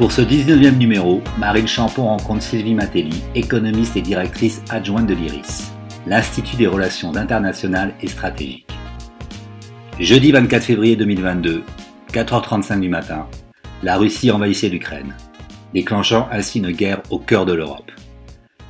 [0.00, 5.74] Pour ce 19e numéro, Marine Champon rencontre Sylvie Matelli, économiste et directrice adjointe de l'IRIS,
[6.06, 8.72] l'Institut des relations internationales et stratégiques.
[9.98, 11.64] Jeudi 24 février 2022,
[12.14, 13.26] 4h35 du matin,
[13.82, 15.14] la Russie envahissait l'Ukraine,
[15.74, 17.92] déclenchant ainsi une guerre au cœur de l'Europe.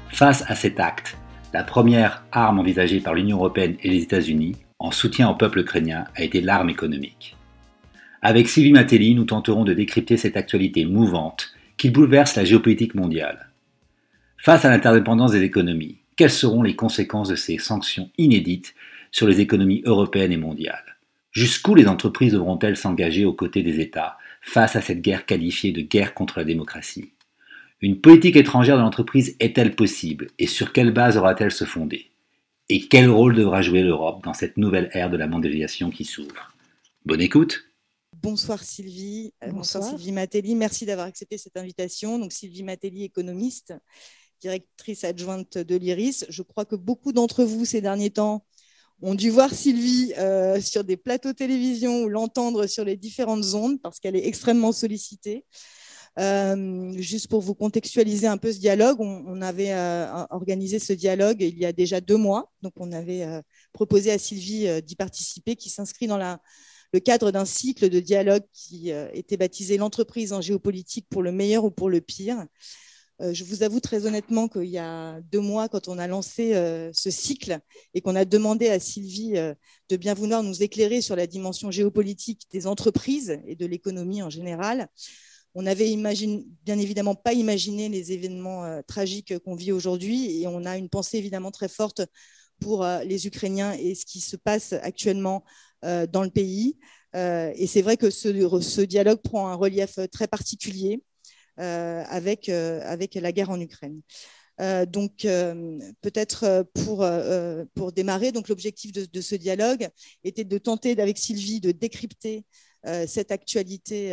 [0.09, 1.17] Face à cet acte,
[1.55, 6.07] la première arme envisagée par l'Union européenne et les États-Unis en soutien au peuple ukrainien
[6.17, 7.37] a été l'arme économique.
[8.23, 13.49] Avec Sylvie Matelli, nous tenterons de décrypter cette actualité mouvante qui bouleverse la géopolitique mondiale.
[14.37, 18.75] Face à l'interdépendance des économies, quelles seront les conséquences de ces sanctions inédites
[19.11, 20.99] sur les économies européennes et mondiales?
[21.33, 25.81] Jusqu'où les entreprises devront-elles s'engager aux côtés des États face à cette guerre qualifiée de
[25.81, 27.13] guerre contre la démocratie?
[27.81, 32.11] Une politique étrangère de l'entreprise est-elle possible et sur quelle base aura-t-elle se fonder?
[32.69, 36.53] Et quel rôle devra jouer l'Europe dans cette nouvelle ère de la mondialisation qui s'ouvre?
[37.07, 37.70] Bonne écoute
[38.23, 39.33] Bonsoir Sylvie.
[39.43, 39.83] Euh, bonsoir.
[39.83, 40.55] Sylvie Matelli.
[40.55, 42.19] Merci d'avoir accepté cette invitation.
[42.19, 43.73] Donc Sylvie Matelli, économiste,
[44.43, 46.27] directrice adjointe de l'IRIS.
[46.29, 48.45] Je crois que beaucoup d'entre vous ces derniers temps
[49.01, 53.81] ont dû voir Sylvie euh, sur des plateaux télévision ou l'entendre sur les différentes ondes
[53.81, 55.47] parce qu'elle est extrêmement sollicitée.
[56.19, 59.73] Euh, juste pour vous contextualiser un peu ce dialogue, on, avait
[60.29, 62.53] organisé ce dialogue il y a déjà deux mois.
[62.61, 63.25] Donc, on avait
[63.73, 66.41] proposé à Sylvie d'y participer, qui s'inscrit dans la,
[66.93, 71.33] le cadre d'un cycle de dialogue qui euh, était baptisé L'entreprise en géopolitique pour le
[71.33, 72.45] meilleur ou pour le pire.
[73.21, 76.55] Euh, je vous avoue très honnêtement qu'il y a deux mois, quand on a lancé
[76.55, 77.59] euh, ce cycle
[77.95, 79.35] et qu'on a demandé à Sylvie
[79.89, 84.31] de bien vouloir nous éclairer sur la dimension géopolitique des entreprises et de l'économie en
[84.31, 84.89] général,
[85.55, 90.77] on n'avait bien évidemment pas imaginé les événements tragiques qu'on vit aujourd'hui et on a
[90.77, 92.03] une pensée évidemment très forte
[92.61, 95.45] pour les Ukrainiens et ce qui se passe actuellement
[95.85, 96.77] euh, dans le pays.
[97.17, 101.03] Euh, et c'est vrai que ce, dialogue prend un relief très particulier
[101.59, 104.03] euh, avec, avec la guerre en Ukraine.
[104.89, 105.23] donc,
[106.03, 107.07] peut-être pour,
[107.75, 109.89] pour démarrer, l'objectif de, ce dialogue
[110.23, 112.45] était de tenter, avec Sylvie, de décrypter
[113.07, 114.13] cette actualité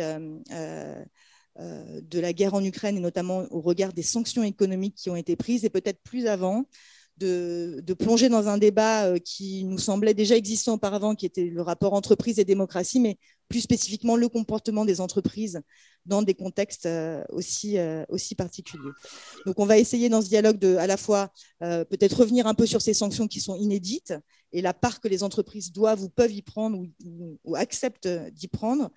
[1.58, 5.36] de la guerre en Ukraine et notamment au regard des sanctions économiques qui ont été
[5.36, 6.64] prises et peut-être plus avant
[7.18, 11.62] de, plonger dans un débat euh, qui nous semblait déjà existant auparavant, qui était le
[11.62, 13.18] rapport entreprise et démocratie, mais
[13.48, 15.60] plus spécifiquement le comportement des entreprises
[16.06, 18.90] dans des contextes euh, aussi, euh, aussi particuliers.
[19.46, 21.30] Donc on va essayer dans ce dialogue de à la fois
[21.60, 24.14] peut-être revenir un peu sur ces sanctions qui sont inédites
[24.52, 26.80] et la part que les entreprises doivent ou peuvent y prendre
[27.44, 28.90] ou, acceptent d'y prendre,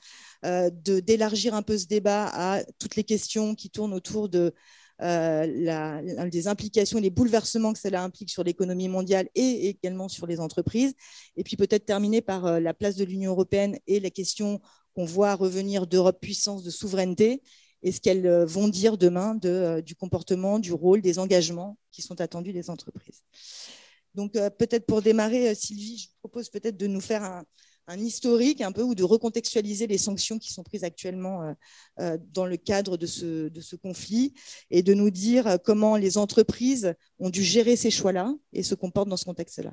[0.44, 4.54] d'élargir un peu ce débat à toutes les questions qui tournent autour de
[5.02, 10.28] euh, la, des implications, les bouleversements que cela implique sur l'économie mondiale et également sur
[10.28, 10.94] les entreprises.
[11.36, 14.62] Et puis peut-être terminer par euh, la place de l'Union européenne et la question
[14.96, 17.42] qu'on voit revenir d'Europe puissance de souveraineté
[17.82, 22.02] et ce qu'elles euh, vont dire demain de, du comportement, du rôle, des engagements qui
[22.02, 23.24] sont attendus des entreprises.
[24.14, 27.46] Donc peut-être pour démarrer, Sylvie, je vous propose peut-être de nous faire un,
[28.00, 31.54] historique un peu ou de recontextualiser les sanctions qui sont prises actuellement euh,
[32.00, 34.34] euh, dans le cadre de ce, de ce conflit
[34.70, 38.76] et de nous dire euh, comment les entreprises ont dû gérer ces choix-là et se
[38.76, 39.72] comportent dans ce contexte-là.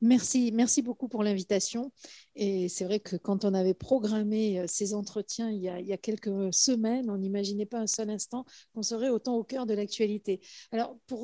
[0.00, 1.92] Merci, merci beaucoup pour l'invitation.
[2.34, 7.10] Et c'est vrai que quand on avait programmé ces entretiens il y a, quelques semaines,
[7.10, 10.40] on n'imaginait pas un seul instant qu'on serait autant au cœur de l'actualité.
[10.72, 11.22] Alors, pour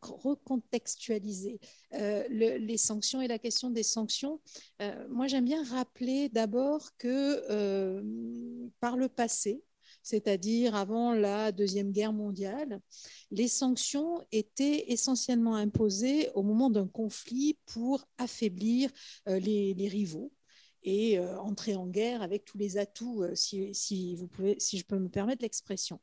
[0.00, 1.60] recontextualiser
[1.94, 4.40] euh, les sanctions et la question des sanctions.
[4.82, 8.02] Euh, moi, j'aime bien rappeler d'abord que euh,
[8.80, 9.62] par le passé,
[10.02, 12.80] c'est-à-dire avant la Deuxième Guerre mondiale,
[13.30, 18.90] les sanctions étaient essentiellement imposées au moment d'un conflit pour affaiblir
[19.26, 20.32] les, rivaux
[20.82, 25.08] et entrer en guerre avec tous les atouts, si, vous pouvez, si je peux me
[25.08, 26.00] permettre l'expression.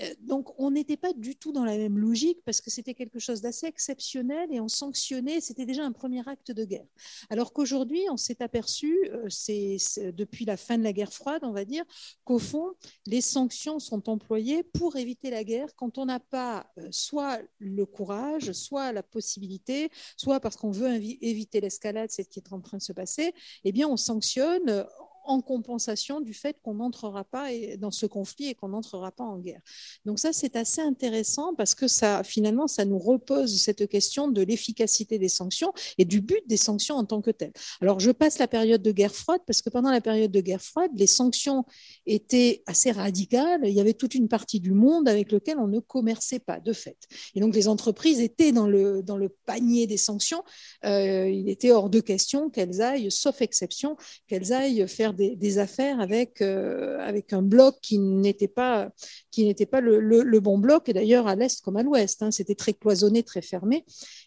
[0.00, 3.18] Euh, donc, on n'était pas du tout dans la même logique parce que c'était quelque
[3.18, 6.86] chose d'assez exceptionnel et on sanctionnait, c'était déjà un premier acte de guerre.
[7.28, 9.78] Alors qu'aujourd'hui, on s'est aperçu, euh, c'est
[10.12, 11.84] depuis la fin de la guerre froide, on va dire,
[12.24, 12.72] qu'au fond,
[13.06, 17.86] les sanctions sont employées pour éviter la guerre quand on n'a pas euh, soit le
[17.86, 22.60] courage, soit la possibilité, soit parce qu'on veut éviter l'escalade, c'est ce qui est en
[22.60, 23.32] train de se passer,
[23.64, 24.86] eh bien, on sanctionne
[25.30, 27.48] en compensation du fait qu'on n'entrera pas
[27.78, 29.60] dans ce conflit et qu'on n'entrera pas en guerre.
[30.04, 34.42] Donc ça, c'est assez intéressant parce que ça, finalement, ça nous repose cette question de
[34.42, 37.52] l'efficacité des sanctions et du but des sanctions en tant que telles.
[37.80, 40.62] Alors, je passe la période de guerre froide parce que pendant la période de guerre
[40.62, 41.64] froide, les sanctions
[42.06, 43.60] étaient assez radicales.
[43.64, 46.72] Il y avait toute une partie du monde avec lequel on ne commerçait pas, de
[46.72, 46.98] fait.
[47.34, 49.02] Et donc, les entreprises étaient dans le,
[49.46, 50.42] panier des sanctions.
[50.84, 55.19] Euh, il était hors de question qu'elles aillent, sauf exception, qu'elles aillent faire des,
[55.58, 58.90] affaires avec, avec un bloc qui n'était pas,
[59.30, 62.22] qui n'était pas le, bon bloc, et d'ailleurs à l'Est comme à l'Ouest.
[62.22, 62.30] Hein.
[62.30, 63.84] C'était très cloisonné, très fermé.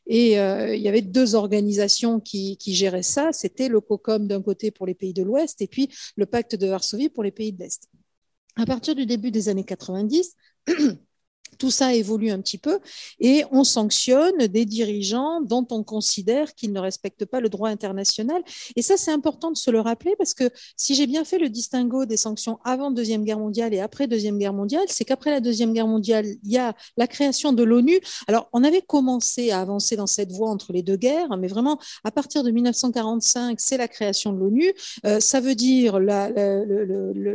[0.07, 3.31] Et il y avait deux organisations qui, qui géraient ça.
[3.31, 6.67] C'était le COCOM d'un côté pour les pays de l'Ouest et puis le pacte de
[6.67, 7.89] Varsovie pour les pays de l'Est.
[8.55, 10.35] À partir du début des années 90,
[11.63, 12.79] tout ça évolue un petit peu
[13.21, 18.43] et on sanctionne des dirigeants dont on considère qu'ils ne respectent pas le droit international.
[18.75, 21.47] Et ça, c'est important de se le rappeler parce que si j'ai bien fait le
[21.47, 25.39] distinguo des sanctions avant Deuxième Guerre mondiale et après Deuxième Guerre mondiale, c'est qu'après la
[25.39, 27.97] Deuxième Guerre mondiale, il y a la création de l'ONU.
[28.27, 31.79] Alors, on avait commencé à avancer dans cette voie entre les deux guerres, mais vraiment,
[32.03, 34.73] à partir de 1945, c'est la création de l'ONU.
[35.05, 35.97] Euh, ça veut dire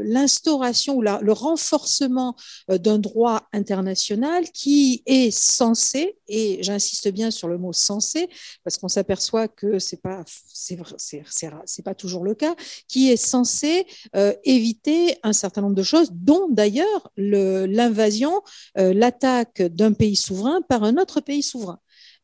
[0.05, 2.37] l'instauration ou le renforcement
[2.71, 4.18] euh, d'un droit international
[4.53, 8.29] qui est censé, et j'insiste bien sur le mot censé,
[8.65, 12.55] parce qu'on s'aperçoit que c'est pas, c'est pas toujours le cas,
[12.87, 13.87] qui est censé
[14.17, 18.43] euh, éviter un certain nombre de choses, dont d'ailleurs l'invasion,
[18.79, 21.79] euh, l'attaque d'un pays souverain par un autre pays souverain.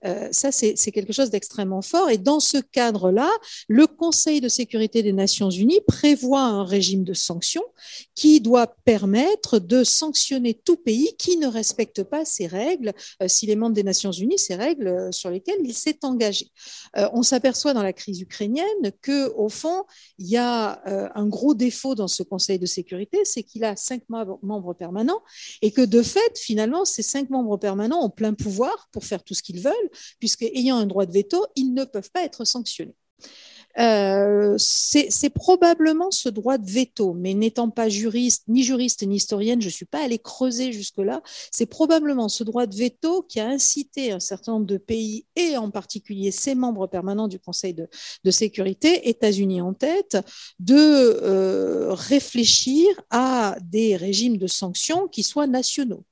[0.06, 2.10] Euh, ça, c'est quelque chose d'extrêmement fort.
[2.10, 3.30] Et dans ce cadre-là,
[3.68, 7.64] le Conseil de sécurité des Nations Unies prévoit un régime de sanctions
[8.14, 12.92] qui doit permettre de sanctionner tout pays qui ne respecte pas ces règles,
[13.22, 16.50] euh, s'il est membre des Nations Unies, ces règles euh, sur lesquelles il s'est engagé.
[17.12, 19.84] on s'aperçoit dans la crise ukrainienne que, au fond,
[20.18, 20.82] il y a
[21.14, 25.22] un gros défaut dans ce Conseil de sécurité, c'est qu'il a cinq membres permanents
[25.62, 29.34] et que, de fait, finalement, ces cinq membres permanents ont plein pouvoir pour faire tout
[29.34, 32.94] ce qu'ils veulent puisque ayant un droit de veto, ils ne peuvent pas être sanctionnés.
[33.78, 39.60] Euh, c'est probablement ce droit de veto, mais n'étant pas juriste, ni juriste ni historienne,
[39.60, 41.22] je ne suis pas allée creuser jusque-là.
[41.50, 45.56] C'est probablement ce droit de veto qui a incité un certain nombre de pays, et
[45.56, 50.18] en particulier ses membres permanents du Conseil de, sécurité, États-Unis en tête,
[50.60, 56.04] de euh, réfléchir à des régimes de sanctions qui soient nationaux.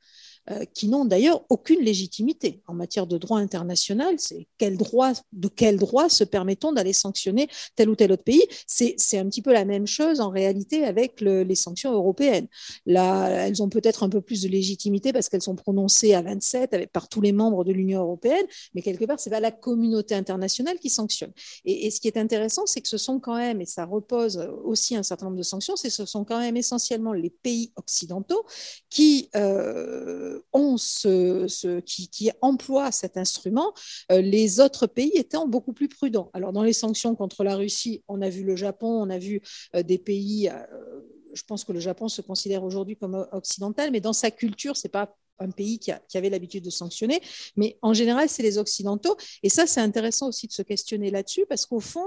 [0.51, 4.17] Euh, qui n'ont d'ailleurs aucune légitimité en matière de droit international.
[4.19, 7.47] C'est quel droit, de quel droit se permettons d'aller sanctionner
[7.77, 8.43] tel ou tel autre pays?
[8.67, 12.49] C'est un petit peu la même chose en réalité avec les sanctions européennes.
[12.87, 16.75] Là, elles ont peut-être un peu plus de légitimité parce qu'elles sont prononcées à 27
[16.75, 18.45] avec, par tous les membres de l'Union européenne,
[18.75, 21.33] mais quelque part, c'est pas la communauté internationale qui sanctionne.
[21.65, 24.97] Et, ce qui est intéressant, c'est que ce sont quand même, et ça repose aussi
[24.97, 28.45] un certain nombre de sanctions, c'est ce sont quand même essentiellement les pays occidentaux
[28.91, 33.73] qui euh, ont ce, qui, qui, emploient cet instrument,
[34.11, 36.31] euh, les autres pays étant beaucoup plus prudents.
[36.33, 39.41] Alors, dans les sanctions contre la Russie, on a vu le Japon, on a vu
[39.75, 40.49] euh, des pays.
[40.49, 40.65] Euh,
[41.35, 44.91] je pense que le Japon se considère aujourd'hui comme occidental, mais dans sa culture, c'est
[44.91, 47.21] pas un pays qui avait l'habitude de sanctionner,
[47.57, 49.17] mais en général, c'est les Occidentaux.
[49.43, 52.07] Et ça, c'est intéressant aussi de se questionner là-dessus, parce qu'au fond,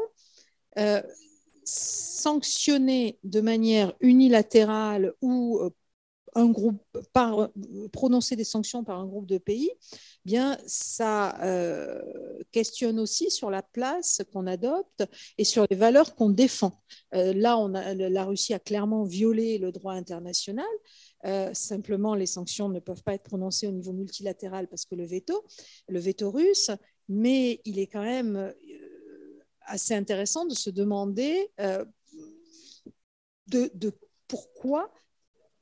[1.63, 5.60] sanctionner de manière unilatérale ou
[6.35, 6.83] un groupe,
[7.13, 7.49] par,
[7.93, 9.71] prononcer des sanctions par un groupe de pays,
[10.25, 12.01] bien ça euh,
[12.51, 15.05] questionne aussi sur la place qu'on adopte
[15.37, 16.81] et sur les valeurs qu'on défend.
[17.13, 17.57] Euh, là,
[17.95, 20.65] la Russie a clairement violé le droit international.
[21.25, 25.05] Euh, simplement, les sanctions ne peuvent pas être prononcées au niveau multilatéral parce que le
[25.05, 25.45] veto,
[25.87, 26.69] le veto russe,
[27.07, 28.54] mais il est quand même
[29.61, 31.49] assez intéressant de se demander
[33.47, 33.92] de, de
[34.27, 34.92] pourquoi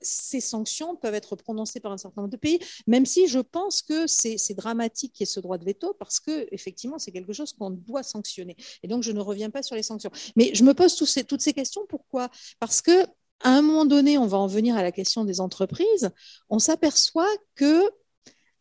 [0.03, 3.81] ces sanctions peuvent être prononcées par un certain nombre de pays, même si je pense
[3.81, 7.33] que c'est dramatique qu'il y ait ce droit de veto, parce que effectivement, c'est quelque
[7.33, 8.55] chose qu'on doit sanctionner.
[8.83, 10.11] Et donc, je ne reviens pas sur les sanctions.
[10.35, 11.85] Mais je me pose toutes ces questions.
[11.87, 12.29] Pourquoi?
[12.59, 13.05] Parce que
[13.43, 16.09] à un moment donné, on va en venir à la question des entreprises.
[16.49, 17.83] On s'aperçoit que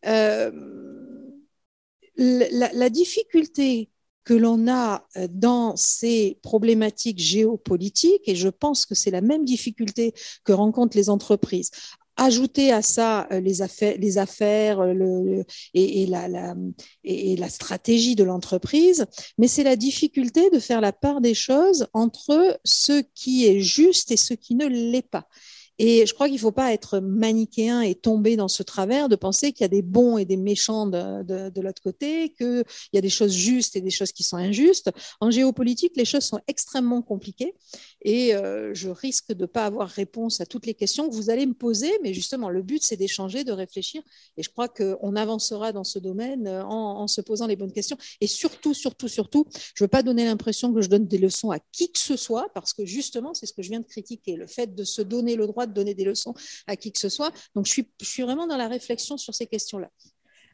[0.05, 0.51] euh,
[2.17, 3.89] la difficulté
[4.23, 9.45] que l'on a euh, dans ces problématiques géopolitiques, et je pense que c'est la même
[9.45, 10.13] difficulté
[10.43, 11.71] que rencontrent les entreprises.
[12.15, 19.05] Ajouter à ça euh, les affaires, les affaires euh, et, la stratégie de l'entreprise,
[19.37, 24.11] mais c'est la difficulté de faire la part des choses entre ce qui est juste
[24.11, 25.27] et ce qui ne l'est pas.
[25.79, 29.15] Et je crois qu'il ne faut pas être manichéen et tomber dans ce travers de
[29.15, 32.63] penser qu'il y a des bons et des méchants de, l'autre côté, qu'il
[32.93, 34.91] y a des choses justes et des choses qui sont injustes.
[35.19, 37.55] En géopolitique, les choses sont extrêmement compliquées
[38.03, 41.29] et euh, je risque de ne pas avoir réponse à toutes les questions que vous
[41.29, 44.01] allez me poser, mais justement, le but, c'est d'échanger, de réfléchir
[44.37, 47.97] et je crois qu'on avancera dans ce domaine euh, en, se posant les bonnes questions.
[48.21, 49.45] Et surtout, surtout, surtout,
[49.75, 52.17] je ne veux pas donner l'impression que je donne des leçons à qui que ce
[52.17, 55.01] soit parce que justement, c'est ce que je viens de critiquer, le fait de se
[55.01, 56.33] donner le droit de donner des leçons
[56.67, 57.31] à qui que ce soit.
[57.55, 59.89] Donc, je suis, je suis vraiment dans la réflexion sur ces questions-là.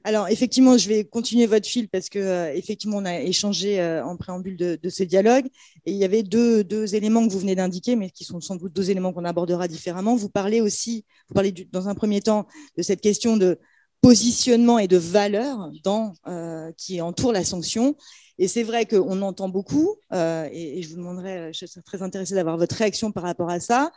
[0.06, 4.04] Alors effectivement, je vais continuer votre fil parce que euh, effectivement, on a échangé euh,
[4.06, 5.46] en préambule de, ce dialogue
[5.86, 8.56] et il y avait deux, deux éléments que vous venez d'indiquer, mais qui sont sans
[8.56, 10.16] doute deux éléments qu'on abordera différemment.
[10.16, 13.60] Vous parlez aussi, vous parlez dans un premier temps de cette question de
[14.02, 17.98] positionnement et de valeur dans, euh, qui entoure la sanction.
[18.42, 22.36] Et c'est vrai qu'on entend beaucoup, euh, et, je vous demanderai, je serais très intéressée
[22.36, 23.92] d'avoir votre réaction par rapport à ça,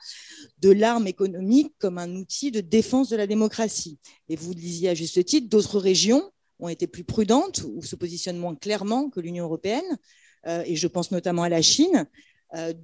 [0.58, 4.00] de l'arme économique comme un outil de défense de la démocratie.
[4.28, 7.94] Et vous le disiez à juste titre, d'autres régions ont été plus prudentes ou se
[7.94, 9.98] positionnent moins clairement que l'Union européenne.
[10.48, 12.04] Euh, et je pense notamment à la Chine, euh,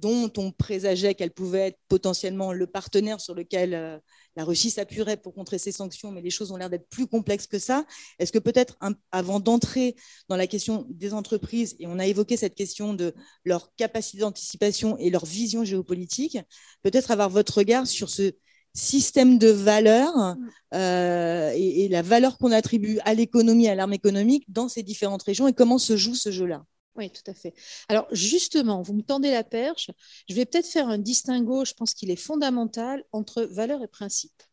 [0.01, 3.97] dont on présageait qu'elle pouvait être potentiellement le partenaire sur lequel euh,
[4.35, 7.47] la Russie s'appuierait pour contrer ces sanctions, mais les choses ont l'air d'être plus complexes
[7.47, 7.85] que ça.
[8.19, 8.77] Est-ce que peut-être,
[9.11, 9.95] avant d'entrer
[10.27, 14.97] dans la question des entreprises, et on a évoqué cette question de leur capacité d'anticipation
[14.97, 16.37] et leur vision géopolitique,
[16.83, 18.31] peut-être avoir votre regard sur ce
[18.73, 20.35] système de valeurs
[20.73, 25.47] euh, et la valeur qu'on attribue à l'économie, à l'arme économique dans ces différentes régions
[25.47, 26.63] et comment se joue ce jeu-là?
[26.99, 27.53] Oui, tout à fait.
[27.87, 29.89] Alors justement, vous me tendez la perche.
[30.27, 34.43] Je vais peut-être faire un distinguo, je pense qu'il est fondamental, entre valeurs et principes.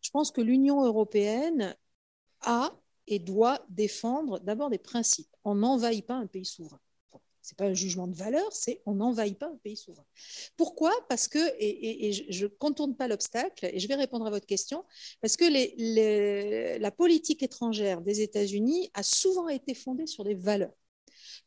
[0.00, 1.76] Je pense que l'Union européenne
[2.42, 2.72] a
[3.06, 5.28] et doit défendre d'abord des principes.
[5.44, 6.78] On n'envahit pas un pays souverain.
[7.42, 10.06] Ce n'est pas un jugement de valeur, c'est on n'envahit pas un pays souverain.
[10.56, 10.92] Pourquoi?
[11.10, 14.84] Parce que, et, je ne contourne pas l'obstacle, et je vais répondre à votre question,
[15.20, 15.44] parce que
[16.80, 20.72] la politique étrangère des États-Unis a souvent été fondée sur des valeurs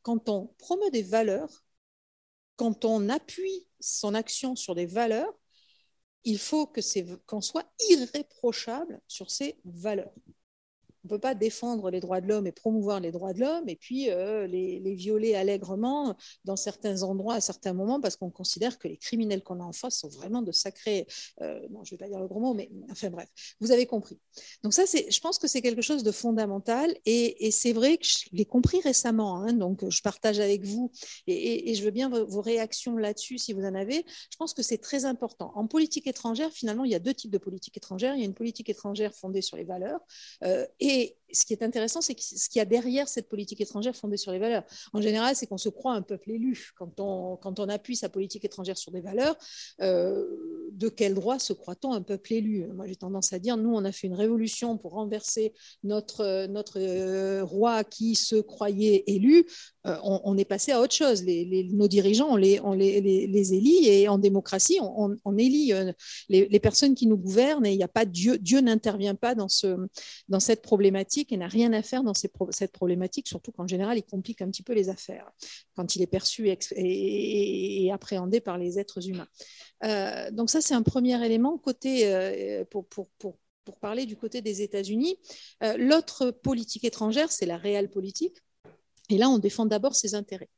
[0.07, 1.65] quand on promeut des valeurs,
[2.55, 5.37] quand on appuie son action sur des valeurs,
[6.23, 6.71] il faut
[7.25, 10.13] qu'on soit irréprochable sur ces valeurs
[11.07, 13.69] on ne peut pas défendre les droits de l'homme et promouvoir les droits de l'homme
[13.69, 18.77] et puis euh, les, violer allègrement dans certains endroits à certains moments parce qu'on considère
[18.77, 21.07] que les criminels qu'on a en face sont vraiment de sacrés,
[21.41, 23.29] euh, je ne vais pas dire le gros mot, mais enfin bref,
[23.61, 24.19] vous avez compris.
[24.63, 28.25] Donc ça, je pense que c'est quelque chose de fondamental et, c'est vrai que je
[28.33, 30.91] l'ai compris récemment, hein, donc je partage avec vous
[31.27, 34.05] et, je veux bien vos, réactions là-dessus si vous en avez.
[34.31, 35.51] Je pense que c'est très important.
[35.55, 38.15] En politique étrangère, finalement, il y a deux types de politique étrangère.
[38.15, 39.99] Il y a une politique étrangère fondée sur les valeurs
[40.43, 43.62] euh, et et ce qui est intéressant, c'est ce qu'il y a derrière cette politique
[43.62, 44.63] étrangère fondée sur les valeurs.
[44.93, 46.72] En général, c'est qu'on se croit un peuple élu.
[46.77, 49.38] Quand on, appuie sa politique étrangère sur des valeurs,
[49.81, 50.25] euh,
[50.72, 52.65] de quel droit se croit-on un peuple élu?
[52.74, 55.53] Moi, j'ai tendance à dire, nous, on a fait une révolution pour renverser
[55.84, 56.24] notre,
[56.77, 59.46] euh, roi qui se croyait élu.
[59.86, 61.24] Euh, on, est passé à autre chose.
[61.25, 65.74] Nos dirigeants, on les, on élit et en démocratie, on, on élit
[66.29, 70.39] les, personnes qui nous gouvernent et il n'y a pas Dieu, Dieu n'intervient pas dans
[70.39, 74.41] cette problématique et n'a rien à faire dans cette problématique, surtout qu'en général, il complique
[74.41, 75.29] un petit peu les affaires
[75.75, 79.27] quand il est perçu et, appréhendé par les êtres humains.
[79.83, 84.15] Euh, donc ça, c'est un premier élément côté, euh, pour, pour, pour, pour, parler du
[84.15, 85.17] côté des États-Unis.
[85.63, 88.38] Euh, l'autre politique étrangère, c'est la réelle politique.
[89.09, 90.50] Et là, on défend d'abord ses intérêts.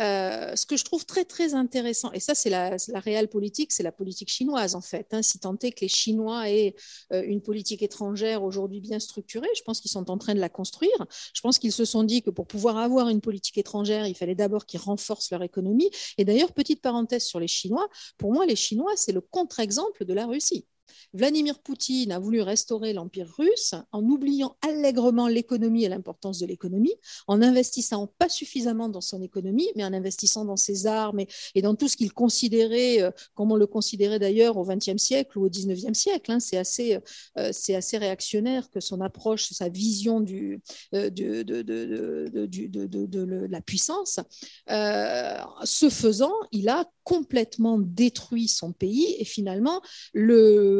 [0.00, 3.82] Euh, ce que je trouve très très intéressant, et ça c'est la, réelle politique, c'est
[3.82, 5.08] la politique chinoise en fait.
[5.12, 6.74] Hein, si tant est que les Chinois aient
[7.12, 10.48] euh, une politique étrangère aujourd'hui bien structurée, je pense qu'ils sont en train de la
[10.48, 11.06] construire.
[11.34, 14.34] Je pense qu'ils se sont dit que pour pouvoir avoir une politique étrangère, il fallait
[14.34, 15.90] d'abord qu'ils renforcent leur économie.
[16.16, 20.14] Et d'ailleurs, petite parenthèse sur les Chinois, pour moi les Chinois c'est le contre-exemple de
[20.14, 20.66] la Russie.
[21.12, 26.94] Vladimir Poutine a voulu restaurer l'Empire russe en oubliant allègrement l'économie et l'importance de l'économie,
[27.26, 31.20] en investissant pas suffisamment dans son économie, mais en investissant dans ses armes
[31.54, 35.38] et, dans tout ce qu'il considérait, euh, comme on le considérait d'ailleurs au XXe siècle
[35.38, 36.32] ou au XIXe siècle.
[36.32, 36.40] Hein.
[36.40, 36.98] c'est assez,
[37.38, 40.60] euh, c'est assez réactionnaire que son approche, sa vision du,
[40.94, 44.20] euh, de, de, de, la puissance.
[44.66, 49.80] ce faisant, il a complètement détruit son pays et finalement
[50.14, 50.79] le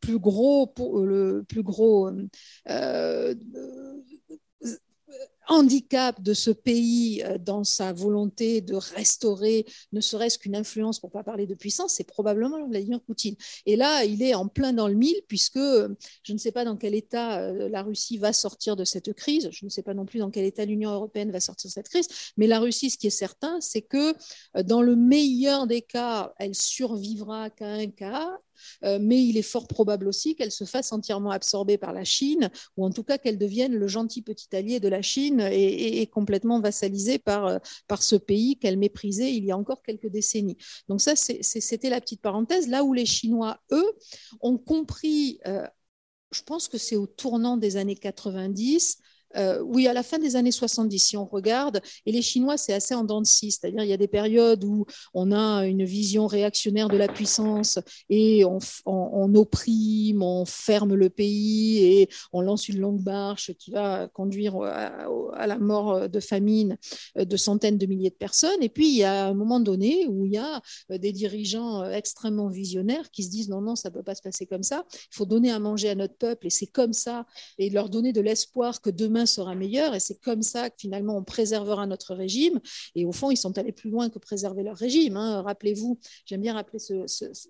[0.00, 0.72] plus gros,
[1.04, 2.10] le plus gros
[2.68, 3.34] euh,
[5.48, 11.10] handicap de ce pays euh, dans sa volonté de restaurer ne serait-ce qu'une influence, pour
[11.10, 13.36] ne pas parler de puissance, c'est probablement Vladimir Poutine.
[13.64, 16.76] Et là, il est en plein dans le mille, puisque je ne sais pas dans
[16.76, 20.04] quel état euh, la Russie va sortir de cette crise, je ne sais pas non
[20.04, 22.98] plus dans quel état l'Union européenne va sortir de cette crise, mais la Russie, ce
[22.98, 24.14] qui est certain, c'est que
[24.56, 28.36] euh, dans le meilleur des cas, elle survivra qu'à un cas, euh,
[28.82, 32.84] mais il est fort probable aussi qu'elle se fasse entièrement absorber par la Chine, ou
[32.84, 37.18] en tout cas qu'elle devienne le gentil petit allié de la Chine et, complètement vassalisée
[37.18, 37.58] par, euh,
[37.88, 40.56] par ce pays qu'elle méprisait il y a encore quelques décennies.
[40.88, 42.68] Donc ça, c'était la petite parenthèse.
[42.68, 43.92] Là où les Chinois, eux,
[44.40, 45.66] ont compris, euh,
[46.32, 48.98] je pense que c'est au tournant des années 90,
[49.36, 52.72] euh, oui, à la fin des années 70, si on regarde, et les Chinois, c'est
[52.72, 55.84] assez en dents de scie, c'est-à-dire il y a des périodes où on a une
[55.84, 57.78] vision réactionnaire de la puissance
[58.08, 63.70] et on, on, opprime, on ferme le pays et on lance une longue marche qui
[63.70, 66.76] va conduire à, la mort de famine
[67.16, 68.62] de centaines de milliers de personnes.
[68.62, 72.48] Et puis, il y a un moment donné où il y a des dirigeants extrêmement
[72.48, 75.16] visionnaires qui se disent non, non, ça ne peut pas se passer comme ça, il
[75.16, 77.26] faut donner à manger à notre peuple et c'est comme ça,
[77.58, 79.94] et leur donner de l'espoir que demain sera meilleur.
[79.94, 82.60] Et c'est comme ça que finalement on préservera notre régime.
[82.94, 85.16] Et au fond, ils sont allés plus loin que préserver leur régime.
[85.16, 85.42] Hein.
[85.42, 86.78] Rappelez-vous, j'aime bien rappeler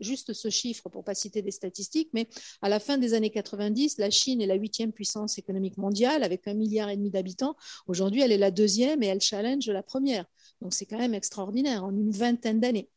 [0.01, 2.29] juste ce chiffre pour pas citer des statistiques, mais
[2.63, 6.47] à la fin des années 90, la Chine est la huitième puissance économique mondiale avec
[6.49, 7.57] un milliard et demi d'habitants.
[7.87, 10.25] Aujourd'hui, elle est la deuxième et elle challenge la première.
[10.61, 12.91] Donc c'est quand même extraordinaire en une vingtaine d'années.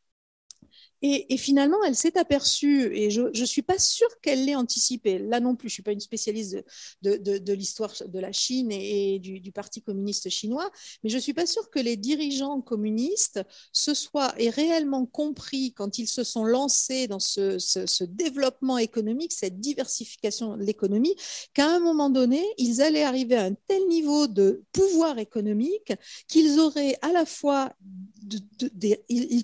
[1.01, 5.17] Et, finalement, elle s'est aperçue, et je ne suis pas sûre qu'elle l'ait anticipé.
[5.17, 6.57] Là non plus, je ne suis pas une spécialiste
[7.01, 10.69] de, l'histoire de la Chine et, du, Parti communiste chinois,
[11.03, 13.41] mais je ne suis pas sûre que les dirigeants communistes
[13.71, 19.31] se soient et réellement compris quand ils se sont lancés dans ce, ce développement économique,
[19.31, 21.15] cette diversification de l'économie,
[21.53, 25.93] qu'à un moment donné, ils allaient arriver à un tel niveau de pouvoir économique
[26.27, 27.73] qu'ils auraient à la fois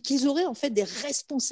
[0.04, 1.45] qu'ils auraient en fait des responsabilités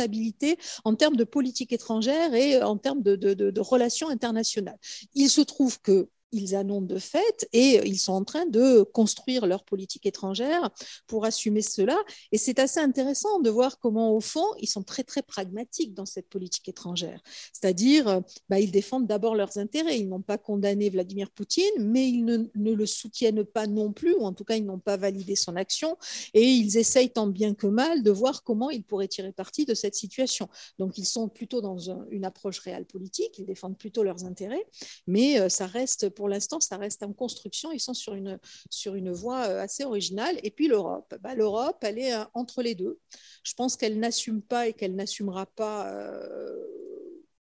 [0.84, 4.78] en termes de politique étrangère et en termes de, relations internationales.
[5.14, 9.46] Il se trouve que ils annoncent de fait et ils sont en train de construire
[9.46, 10.70] leur politique étrangère
[11.08, 11.98] pour assumer cela.
[12.32, 16.06] Et c'est assez intéressant de voir comment, au fond, ils sont très, très pragmatiques dans
[16.06, 17.22] cette politique étrangère.
[17.54, 20.00] C'est-à-dire, bah, ils défendent d'abord leurs intérêts.
[20.00, 24.26] Ils n'ont pas condamné Vladimir Poutine, mais ils ne, le soutiennent pas non plus, ou
[24.26, 25.98] en tout cas, ils n'ont pas validé son action.
[26.34, 29.76] Et ils essayent tant bien que mal de voir comment ils pourraient tirer parti de
[29.76, 30.50] cette situation.
[30.80, 31.78] Donc, ils sont plutôt dans
[32.10, 34.66] une approche réelle politique, ils défendent plutôt leurs intérêts,
[35.08, 37.74] mais euh, ça reste pour pour l'instant, ça reste en construction.
[37.74, 38.40] Ils sont sur une,
[38.70, 40.40] sur une voie euh, assez originale.
[40.42, 41.14] Et puis l'Europe.
[41.20, 42.98] Bah, L'Europe, elle est euh, entre les deux.
[43.44, 45.92] Je pense qu'elle n'assume pas et qu'elle n'assumera pas.
[45.92, 46.64] Euh,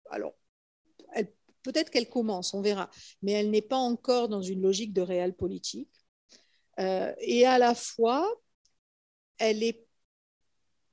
[0.08, 0.34] alors,
[1.64, 2.88] peut-être qu'elle commence, on verra.
[3.22, 5.90] Mais elle n'est pas encore dans une logique de réelle politique.
[6.78, 8.24] et à la fois,
[9.38, 9.84] elle est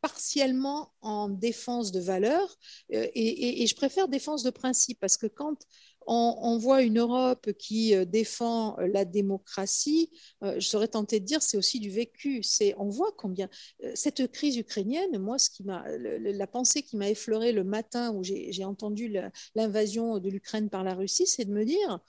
[0.02, 2.58] partiellement en défense de valeurs,
[2.90, 5.66] et, et, je préfère défense de principe, parce que quand
[6.08, 10.10] on, voit une Europe qui euh, défend euh, la démocratie,
[10.44, 12.42] euh, je serais tentée de dire c'est aussi du vécu.
[12.44, 13.50] C'est, on voit combien
[13.94, 18.24] cette crise ukrainienne, moi, ce qui m'a, la pensée qui m'a effleurée le matin où
[18.24, 19.14] j'ai entendu
[19.56, 22.00] l'invasion de l'Ukraine par la Russie, c'est de me dire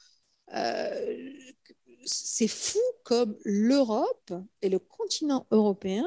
[2.05, 4.33] c'est fou comme l'Europe
[4.63, 6.07] et le continent européen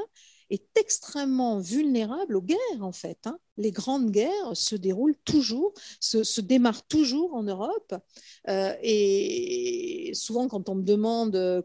[0.51, 3.19] est extrêmement vulnérable aux guerres, en fait.
[3.25, 3.39] Hein.
[3.57, 7.95] Les grandes guerres se déroulent toujours, se, démarrent toujours en Europe.
[8.49, 11.61] Euh, et souvent, quand on me demande euh,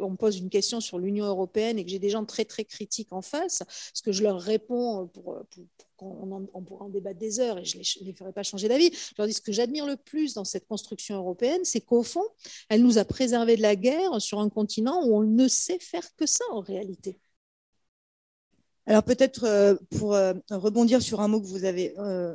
[0.00, 2.64] on me pose une question sur l'Union européenne et que j'ai des gens très très
[2.64, 3.62] critiques en face,
[3.94, 5.42] ce que je leur réponds pour,
[5.96, 8.90] qu'on on pourra en débattre des heures et je ne les, ferai pas changer d'avis.
[8.92, 12.26] Je leur dis ce que j'admire le plus dans cette construction européenne, c'est qu'au fond,
[12.68, 16.14] elle nous a préservé de la guerre sur un continent où on ne sait faire
[16.16, 17.18] que ça en réalité.
[18.86, 22.34] Alors peut-être euh, pour euh, rebondir sur un mot que vous avez euh,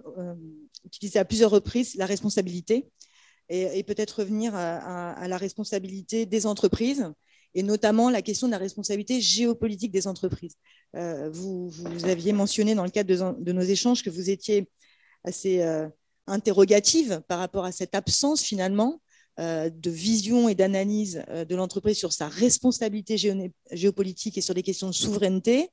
[0.86, 2.88] utilisé à plusieurs reprises, la responsabilité,
[3.50, 7.10] et, peut-être revenir à, la responsabilité des entreprises,
[7.56, 10.56] et notamment la question de la responsabilité géopolitique des entreprises.
[10.94, 11.72] Vous,
[12.04, 14.68] aviez mentionné dans le cadre de, nos échanges que vous étiez
[15.24, 15.66] assez
[16.28, 19.02] interrogative par rapport à cette absence finalement
[19.38, 23.16] de vision et d'analyse de l'entreprise sur sa responsabilité
[23.72, 25.70] géopolitique et sur des questions de souveraineté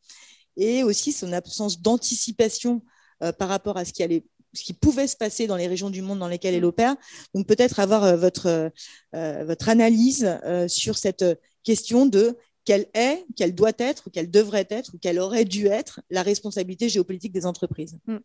[0.57, 2.83] et aussi son absence d'anticipation
[3.23, 5.91] euh, par rapport à ce qui allait ce qui pouvait se passer dans les régions
[5.91, 6.67] du monde dans lesquelles elle mm.
[6.67, 6.97] opère.
[7.35, 8.71] Donc peut-être avoir euh, votre,
[9.17, 10.39] euh, votre analyse
[10.69, 11.25] sur cette
[11.65, 15.67] question de quelle est, quelle doit être, ou quelle devrait être, ou quelle aurait dû
[15.67, 17.99] être la responsabilité géopolitique des entreprises.
[18.07, 18.19] Mm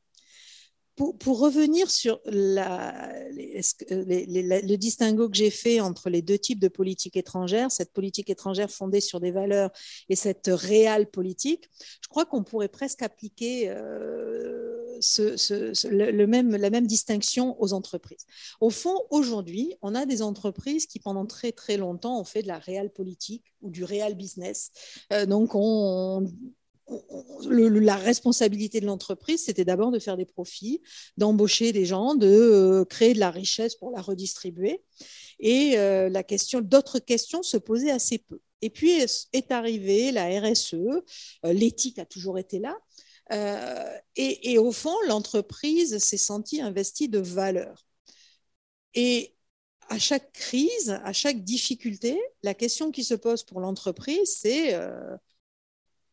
[0.99, 2.65] pour, revenir sur le
[4.75, 8.99] distinguo que j'ai fait entre les deux types de politique étrangère, cette politique étrangère fondée
[8.99, 9.71] sur des valeurs
[10.09, 11.69] et cette réelle politique,
[12.01, 14.99] je crois qu'on pourrait presque appliquer euh,
[15.85, 18.25] le, même, la même distinction aux entreprises.
[18.59, 22.47] Au fond, aujourd'hui, on a des entreprises qui, pendant très très longtemps, ont fait de
[22.47, 24.71] la réelle politique ou du réel business.
[25.13, 26.27] Euh, donc, on,
[27.49, 30.81] la responsabilité de l'entreprise, c'était d'abord de faire des profits,
[31.17, 34.81] d'embaucher des gens, de euh, créer de la richesse pour la redistribuer.
[35.39, 38.39] Et euh, la question, d'autres questions se posaient assez peu.
[38.61, 38.91] Et puis
[39.33, 41.01] est arrivée la RSE, euh,
[41.43, 42.77] l'éthique a toujours été là.
[44.15, 47.85] Et, et, au fond, l'entreprise s'est sentie investie de valeur.
[48.95, 49.35] Et
[49.87, 54.75] à chaque crise, à chaque difficulté, la question qui se pose pour l'entreprise, c'est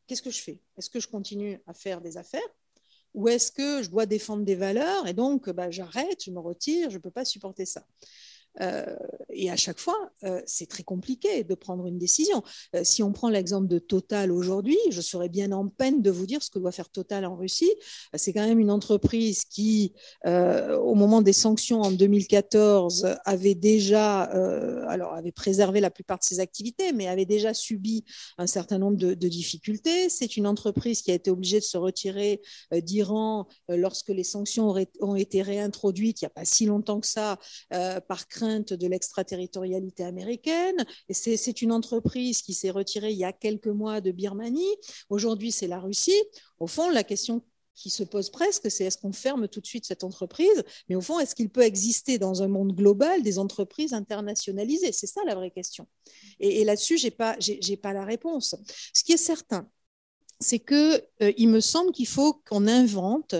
[0.06, 0.60] qu'est-ce que je fais?
[0.76, 2.40] Est-ce que je continue à faire des affaires?
[3.14, 6.90] Ou est-ce que je dois défendre des valeurs et donc bah, j'arrête, je me retire,
[6.90, 7.86] je ne peux pas supporter ça?
[8.60, 8.96] Euh,
[9.30, 12.42] et à chaque fois, euh, c'est très compliqué de prendre une décision.
[12.74, 16.26] Euh, si on prend l'exemple de Total aujourd'hui, je serais bien en peine de vous
[16.26, 17.70] dire ce que doit faire Total en Russie.
[18.14, 19.92] c'est quand même une entreprise qui,
[20.24, 24.22] au moment des sanctions en 2014, avait déjà,
[24.88, 28.04] alors avait préservé la plupart de ses activités, mais avait déjà subi
[28.38, 30.08] un certain nombre de, de difficultés.
[30.08, 32.40] C'est une entreprise qui a été obligée de se retirer
[32.72, 37.38] d'Iran lorsque les sanctions ont été réintroduites il n'y a pas si longtemps que ça,
[37.70, 40.84] par crainte de l'extraterritorialité américaine.
[41.08, 44.76] Et c'est une entreprise qui s'est retirée il y a quelques mois de Birmanie.
[45.10, 46.22] Aujourd'hui, c'est la Russie.
[46.58, 47.42] Au fond, la question
[47.74, 50.64] qui se pose presque, c'est est-ce qu'on ferme tout de suite cette entreprise?
[50.88, 54.92] Mais au fond, est-ce qu'il peut exister dans un monde global des entreprises internationalisées?
[54.92, 55.86] C'est ça la vraie question.
[56.40, 57.36] Et, là-dessus, je n'ai pas,
[57.82, 58.56] pas la réponse.
[58.94, 59.68] Ce qui est certain,
[60.40, 63.34] c'est qu'il euh, il me semble qu'il faut qu'on invente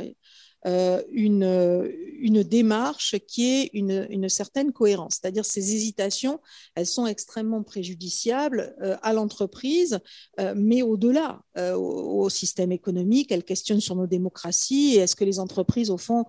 [1.13, 5.19] une, une démarche qui est une, une certaine cohérence.
[5.21, 6.41] C'est-à-dire ces hésitations,
[6.75, 10.01] elles sont extrêmement préjudiciables euh, à l'entreprise,
[10.41, 11.43] euh, mais au-delà,
[11.77, 14.97] au, système économique, elles questionnent sur nos démocraties.
[14.97, 16.25] Est-ce que les entreprises, au fond,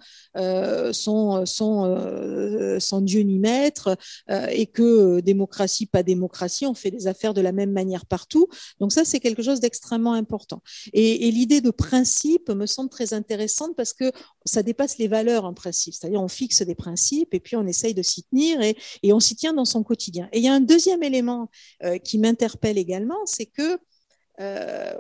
[0.94, 3.98] sont, sont sans Dieu ni maître
[4.30, 8.48] et que démocratie, pas démocratie, on fait des affaires de la même manière partout.
[8.80, 10.62] Donc ça, c'est quelque chose d'extrêmement important.
[10.94, 14.12] Et l'idée de principe me semble très intéressante parce que
[14.46, 15.94] ça dépasse les valeurs en principe.
[15.94, 18.76] C'est-à-dire, on fixe des principes et puis on essaye de s'y tenir et,
[19.12, 20.30] on s'y tient dans son quotidien.
[20.32, 21.50] Et il y a un deuxième élément
[21.84, 23.80] euh, qui m'interpelle également, c'est que
[24.40, 24.94] euh,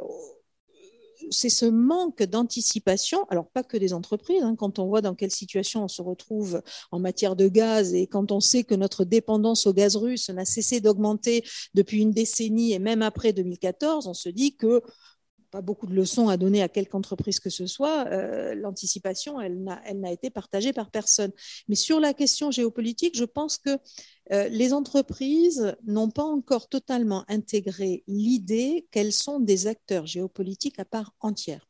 [1.31, 5.31] c'est ce manque d'anticipation, alors pas que des entreprises, hein, quand on voit dans quelle
[5.31, 6.61] situation on se retrouve
[6.91, 10.45] en matière de gaz et quand on sait que notre dépendance au gaz russe n'a
[10.45, 14.81] cessé d'augmenter depuis une décennie et même après 2014, on se dit que
[15.61, 20.11] beaucoup de leçons à donner à quelque entreprise que ce soit, euh, l'anticipation, elle n'a
[20.11, 21.31] été partagée par personne.
[21.67, 23.77] Mais sur la question géopolitique, je pense que
[24.31, 30.85] euh, les entreprises n'ont pas encore totalement intégré l'idée qu'elles sont des acteurs géopolitiques à
[30.85, 31.67] part entière.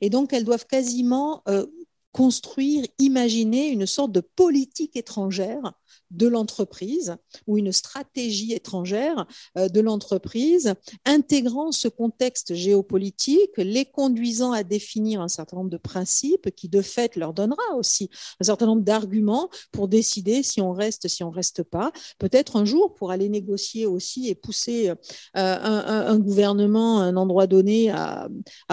[0.00, 1.66] Et donc, elles doivent quasiment euh,
[2.12, 5.72] construire, imaginer une sorte de politique étrangère
[6.10, 14.52] de l'entreprise ou une stratégie étrangère euh, de l'entreprise, intégrant ce contexte géopolitique, les conduisant
[14.52, 18.66] à définir un certain nombre de principes qui, de fait, leur donnera aussi un certain
[18.66, 21.92] nombre d'arguments pour décider si on reste, si on reste pas.
[22.18, 24.94] Peut-être un jour pour aller négocier aussi et pousser euh,
[25.34, 28.28] un, gouvernement à un endroit donné à,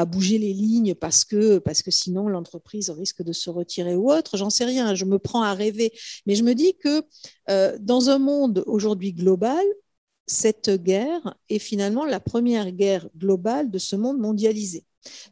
[0.06, 4.38] bouger les lignes parce que, parce que sinon l'entreprise risque de se retirer ou autre.
[4.38, 5.92] J'en sais rien, je me prends à rêver.
[6.26, 7.04] Mais je me dis que
[7.50, 9.64] euh, dans un monde aujourd'hui global,
[10.26, 14.86] cette guerre est finalement la première guerre globale de ce monde mondialisé.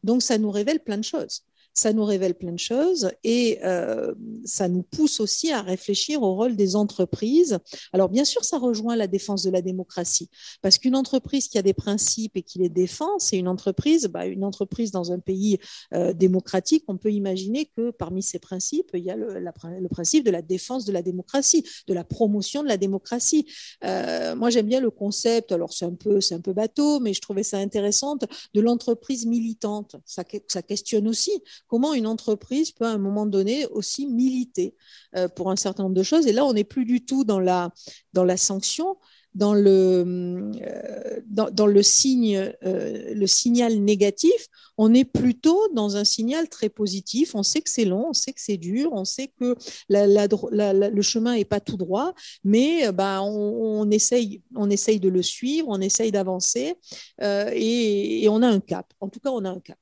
[0.03, 4.13] Donc ça nous révèle plein de choses ça nous révèle plein de choses et euh,
[4.45, 7.57] ça nous pousse aussi à réfléchir au rôle des entreprises.
[7.93, 10.29] Alors bien sûr, ça rejoint la défense de la démocratie,
[10.61, 14.25] parce qu'une entreprise qui a des principes et qui les défend, c'est une entreprise, bah,
[14.25, 15.59] une entreprise dans un pays
[15.93, 20.31] euh, démocratique, on peut imaginer que parmi ces principes, il y a le, principe de
[20.31, 23.45] la défense de la démocratie, de la promotion de la démocratie.
[23.83, 27.21] Euh, moi, j'aime bien le concept, alors c'est un peu, un peu bateau, mais je
[27.21, 28.17] trouvais ça intéressant,
[28.53, 29.95] de l'entreprise militante.
[30.05, 31.31] Ça questionne aussi
[31.71, 34.75] comment une entreprise peut à un moment donné aussi militer
[35.15, 36.27] euh, pour un certain nombre de choses.
[36.27, 37.71] Et là, on n'est plus du tout dans la,
[38.11, 38.97] dans la sanction,
[39.35, 46.03] dans le, euh, dans, le, signe, euh, le signal négatif, on est plutôt dans un
[46.03, 47.35] signal très positif.
[47.35, 49.55] On sait que c'est long, on sait que c'est dur, on sait que
[49.87, 55.69] le chemin n'est pas tout droit, mais bah, on, essaye, on essaye de le suivre,
[55.69, 56.75] on essaye d'avancer
[57.21, 58.91] et, et on a un cap.
[58.99, 59.77] En tout cas, on a un cap.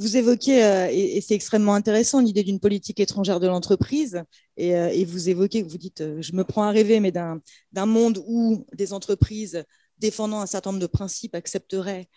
[0.00, 4.22] Vous évoquez, euh, et, c'est extrêmement intéressant, l'idée d'une politique étrangère de l'entreprise.
[4.56, 7.40] Et, euh, vous évoquez, vous dites, euh, je me prends à rêver, mais d'un
[7.86, 9.62] monde où des entreprises
[9.98, 12.08] défendant un certain nombre de principes accepteraient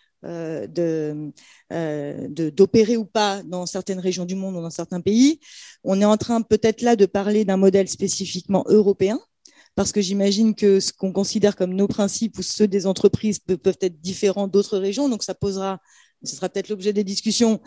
[2.56, 5.38] d'opérer ou pas dans certaines régions du monde ou dans certains pays.
[5.84, 9.20] On est en train peut-être là de parler d'un modèle spécifiquement européen,
[9.74, 13.76] parce que j'imagine que ce qu'on considère comme nos principes ou ceux des entreprises peuvent
[13.82, 15.10] être différents d'autres régions.
[15.10, 15.80] Donc ça posera
[16.24, 17.60] ce sera peut-être l'objet des discussions,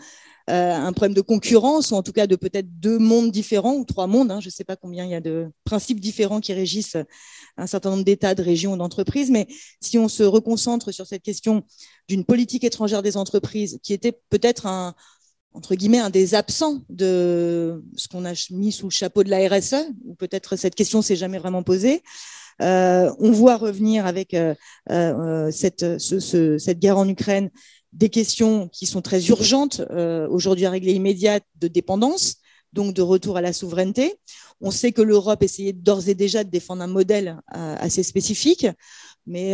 [0.50, 3.84] euh, un problème de concurrence, ou en tout cas de peut-être deux mondes différents, ou
[3.84, 6.54] trois mondes, hein, je ne sais pas combien il y a de principes différents qui
[6.54, 6.96] régissent
[7.58, 9.46] un certain nombre d'États, de régions, d'entreprises, mais
[9.80, 11.64] si on se reconcentre sur cette question
[12.08, 14.94] d'une politique étrangère des entreprises, qui était peut-être un,
[15.52, 19.46] entre guillemets, un des absents de ce qu'on a mis sous le chapeau de la
[19.48, 22.02] RSE, ou peut-être cette question s'est jamais vraiment posée.
[22.62, 27.50] Euh, on voit revenir avec euh, cette guerre en Ukraine
[27.98, 29.82] des questions qui sont très urgentes
[30.30, 32.36] aujourd'hui à régler immédiate de dépendance,
[32.72, 34.14] donc de retour à la souveraineté.
[34.60, 38.66] On sait que l'Europe essayait d'ores et déjà de défendre un modèle assez spécifique
[39.26, 39.52] mais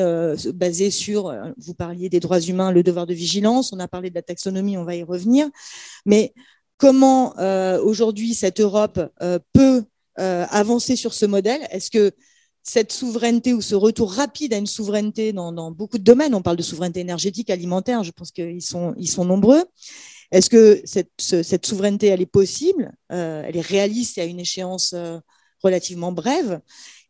[0.55, 4.15] basé sur, vous parliez des droits humains, le devoir de vigilance, on a parlé de
[4.15, 5.49] la taxonomie, on va y revenir,
[6.07, 6.33] mais
[6.77, 7.35] comment
[7.83, 9.01] aujourd'hui cette Europe
[9.53, 9.83] peut
[10.17, 11.67] avancer sur ce modèle?
[11.71, 12.13] Est-ce que
[12.67, 16.57] cette souveraineté ou ce retour rapide à une souveraineté dans, beaucoup de domaines, on parle
[16.57, 19.63] de souveraineté énergétique, alimentaire, je pense qu'ils sont, nombreux.
[20.33, 22.93] Est-ce que cette, souveraineté, elle est possible?
[23.13, 25.19] Euh, Elle est réaliste à une échéance euh,
[25.63, 26.61] relativement brève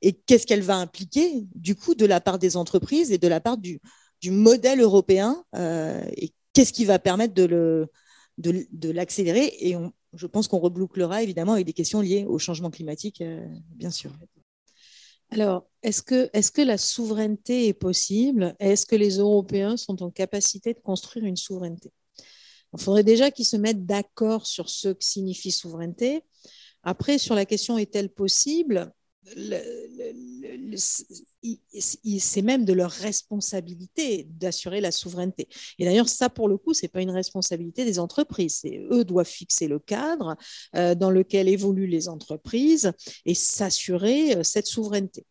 [0.03, 3.41] Et qu'est-ce qu'elle va impliquer, du coup, de la part des entreprises et de la
[3.41, 3.81] part du,
[4.27, 7.87] modèle européen euh, Et qu'est-ce qui va permettre de,
[8.91, 9.55] l'accélérer?
[9.61, 9.77] Et
[10.15, 13.23] je pense qu'on rebouclera évidemment avec des questions liées au changement climatique,
[13.77, 14.11] bien sûr.
[15.35, 18.55] Alors, est-ce que, la souveraineté est possible?
[18.61, 21.91] Est-ce que les Européens sont en capacité de construire une souveraineté?
[22.73, 26.23] Il faudrait déjà qu'ils se mettent d'accord sur ce que signifie souveraineté.
[26.85, 28.93] Après, sur la question est-elle possible?
[31.79, 35.49] C'est même de leur responsabilité d'assurer la souveraineté.
[35.79, 38.63] Et d'ailleurs, ça, pour le coup, ce n'est pas une responsabilité des entreprises.
[38.91, 40.37] Eux doivent fixer le cadre
[40.77, 42.93] euh, dans lequel évoluent les entreprises
[43.25, 45.27] et s'assurer euh, cette souveraineté.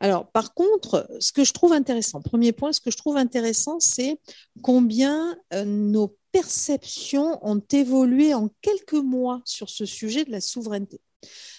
[0.00, 3.80] Alors, par contre, ce que je trouve intéressant, premier point, ce que je trouve intéressant,
[3.80, 4.18] c'est
[4.62, 11.00] combien euh, nos perceptions ont évolué en quelques mois sur ce sujet de la souveraineté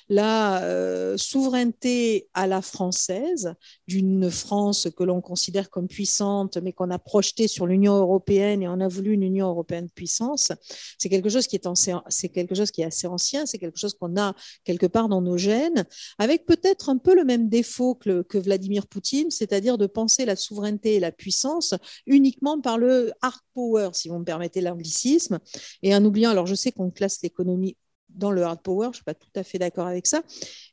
[0.09, 3.53] la euh, souveraineté à la française,
[3.87, 8.67] d'une France que l'on considère comme puissante, mais qu'on a projetée sur l'Union européenne et
[8.67, 10.51] on a voulu une Union européenne puissance,
[10.97, 11.67] c'est quelque chose qui est,
[12.07, 15.21] c'est quelque chose qui est assez ancien, c'est quelque chose qu'on a quelque part dans
[15.21, 15.85] nos gènes,
[16.19, 20.35] avec peut-être un peu le même défaut que, que Vladimir Poutine, c'est-à-dire de penser la
[20.35, 21.73] souveraineté et la puissance
[22.05, 25.39] uniquement par le hard power, si vous me permettez l'anglicisme,
[25.83, 27.75] et en oubliant, alors je sais qu'on classe l'économie
[28.17, 30.21] dans le hard power, je ne suis pas tout à fait d'accord avec ça,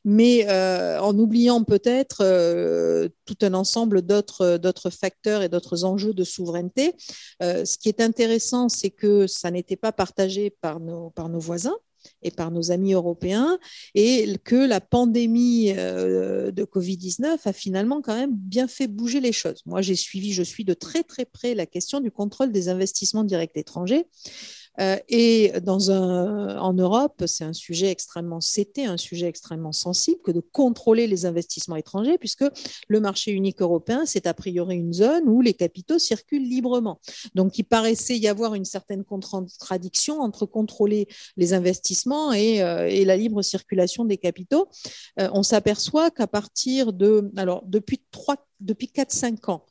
[0.03, 6.23] mais euh, en oubliant peut-être euh, tout un ensemble d'autres facteurs et d'autres enjeux de
[6.23, 6.93] souveraineté.
[7.41, 11.39] Euh, ce qui est intéressant, c'est que ça n'était pas partagé par nos, par nos
[11.39, 11.75] voisins
[12.21, 13.57] et par nos amis européens,
[13.95, 19.63] et que la pandémie de Covid-19 a finalement quand même bien fait bouger les choses.
[19.65, 23.23] Moi, j'ai suivi, je suis de très très près la question du contrôle des investissements
[23.23, 24.05] directs étrangers.
[24.79, 30.31] Euh, et dans en Europe, c'est un sujet extrêmement, c'était un sujet extrêmement sensible que
[30.31, 32.45] de contrôler les investissements étrangers, puisque
[32.87, 36.99] le marché unique européen, c'est a priori une zone où les capitaux circulent librement.
[37.35, 41.07] Donc, il paraissait y avoir une certaine contradiction entre contrôler
[41.37, 44.67] les investissements et, euh, et la libre circulation des capitaux.
[45.19, 49.65] Euh, on s'aperçoit qu'à partir de, alors depuis trois, depuis 4-5 ans,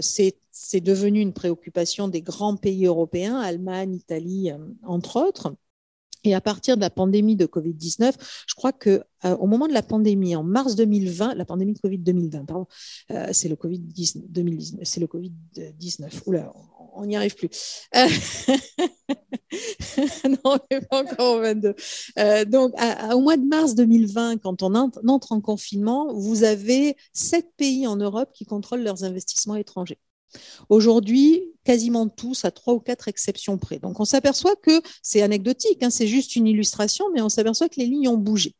[0.00, 5.54] c'est devenu une préoccupation des grands pays européens, Allemagne, Italie, euh, entre autres.
[6.24, 8.14] Et à partir de la pandémie de Covid-19,
[8.46, 11.78] je crois que euh, au moment de la pandémie, en mars 2020, la pandémie de
[11.78, 12.66] Covid 2020, pardon,
[13.32, 13.80] c'est le Covid
[14.28, 15.32] 2019, c'est le Covid
[15.78, 16.22] 19.
[16.26, 16.52] Oula,
[16.94, 17.48] on n'y arrive plus.
[20.28, 21.74] non, on n'est pas encore au 22.
[22.18, 22.72] Euh, donc,
[23.12, 27.96] au mois de mars 2020, quand on entre en confinement, vous avez sept pays en
[27.96, 29.98] Europe qui contrôlent leurs investissements étrangers.
[30.68, 33.78] Aujourd'hui, quasiment tous, à trois ou quatre exceptions près.
[33.78, 37.80] Donc, on s'aperçoit que c'est anecdotique, hein, c'est juste une illustration, mais on s'aperçoit que
[37.80, 38.54] les lignes ont bougé.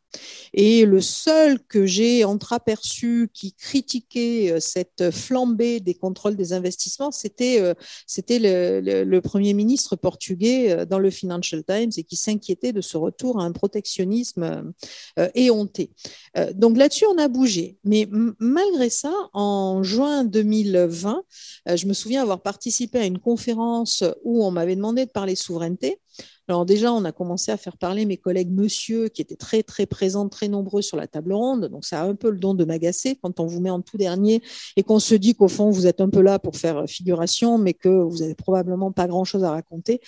[0.53, 7.11] Et le seul que j'ai entreaperçu qui critiquait euh, cette flambée des contrôles des investissements,
[7.11, 7.75] c'était euh,
[8.07, 12.81] c'était le, le, Premier ministre portugais euh, dans le Financial Times et qui s'inquiétait de
[12.81, 14.73] ce retour à un protectionnisme
[15.35, 15.91] éhonté.
[16.55, 17.79] Donc là-dessus, on a bougé.
[17.85, 21.23] Mais malgré ça, en juin 2020,
[21.75, 26.01] je me souviens avoir participé à une conférence où on m'avait demandé de parler souveraineté.
[26.53, 29.87] Alors déjà, on a commencé à faire parler mes collègues monsieur qui étaient très très
[29.87, 31.69] présents, très nombreux sur la table ronde.
[31.69, 33.97] Donc ça a un peu le don de m'agacer quand on vous met en tout
[33.97, 34.43] dernier
[34.77, 37.73] et qu'on se dit qu'au fond vous êtes un peu là pour faire figuration, mais
[37.73, 40.03] que vous n'avez probablement pas grand chose à raconter.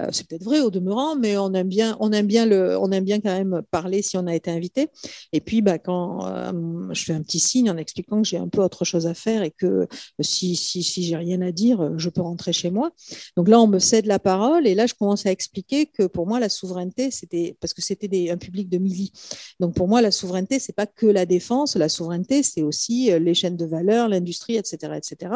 [0.00, 2.90] Euh, c'est peut-être vrai au demeurant, mais on aime bien, on aime bien le, on
[2.90, 4.88] aime bien quand même parler si on a été invité.
[5.32, 8.48] Et puis bah, quand euh, je fais un petit signe en expliquant que j'ai un
[8.48, 9.86] peu autre chose à faire et que
[10.18, 12.90] si si si j'ai rien à dire, je peux rentrer chez moi.
[13.36, 16.26] Donc là on me cède la parole et là je commence à expliquer que pour
[16.26, 19.12] moi, la souveraineté, c'était parce que c'était un public de milli.
[19.60, 21.76] Donc pour moi, la souveraineté, c'est pas que la défense.
[21.76, 25.32] La souveraineté, c'est aussi euh, les chaînes de valeur, l'industrie, etc., etc.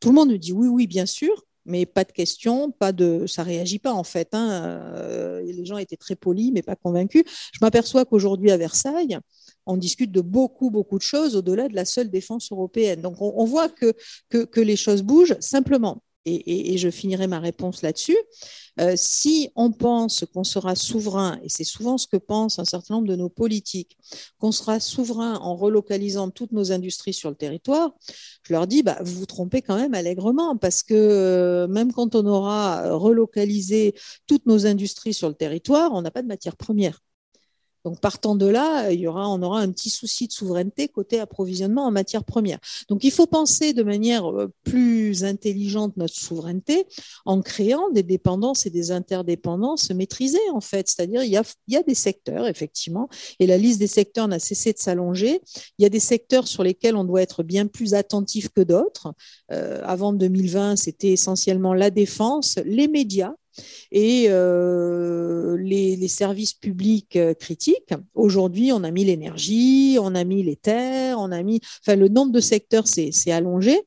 [0.00, 1.44] Tout le monde me dit oui, oui, bien sûr.
[1.66, 4.28] mais pas de questions, pas de, ça réagit pas en fait.
[4.32, 4.48] Hein.
[4.96, 7.24] Euh, les gens étaient très polis, mais pas convaincus.
[7.52, 9.18] Je m'aperçois qu'aujourd'hui à Versailles,
[9.66, 13.00] on discute de beaucoup, beaucoup de choses au-delà de la seule défense européenne.
[13.00, 13.94] Donc on, voit que,
[14.28, 16.02] que, les choses bougent simplement.
[16.26, 18.16] Et je finirai ma réponse là-dessus.
[18.80, 22.94] Euh, si on pense qu'on sera souverain, et c'est souvent ce que pensent un certain
[22.94, 23.96] nombre de nos politiques,
[24.38, 27.92] qu'on sera souverain en relocalisant toutes nos industries sur le territoire,
[28.42, 32.14] je leur dis, bah, vous vous trompez quand même allègrement, parce que euh, même quand
[32.16, 33.94] on aura relocalisé
[34.26, 37.00] toutes nos industries sur le territoire, on n'a pas de matière première.
[37.84, 41.20] Donc, partant de là, il y aura, on aura un petit souci de souveraineté côté
[41.20, 42.58] approvisionnement en matières premières.
[42.88, 46.86] Donc, il faut penser de manière euh, plus intelligente notre souveraineté
[47.26, 50.88] en créant des dépendances et des interdépendances maîtrisées, en fait.
[50.88, 54.28] C'est-à-dire, il y a, il y a des secteurs, effectivement, et la liste des secteurs
[54.28, 55.42] n'a cessé de s'allonger.
[55.78, 59.12] Il y a des secteurs sur lesquels on doit être bien plus attentif que d'autres.
[59.52, 63.34] Euh, avant 2020, c'était essentiellement la défense, les médias,
[63.90, 67.94] et euh, les, services publics euh, critiques.
[68.14, 72.08] Aujourd'hui, on a mis l'énergie, on a mis les terres, on a mis, enfin, le
[72.08, 73.80] nombre de secteurs s'est allongé.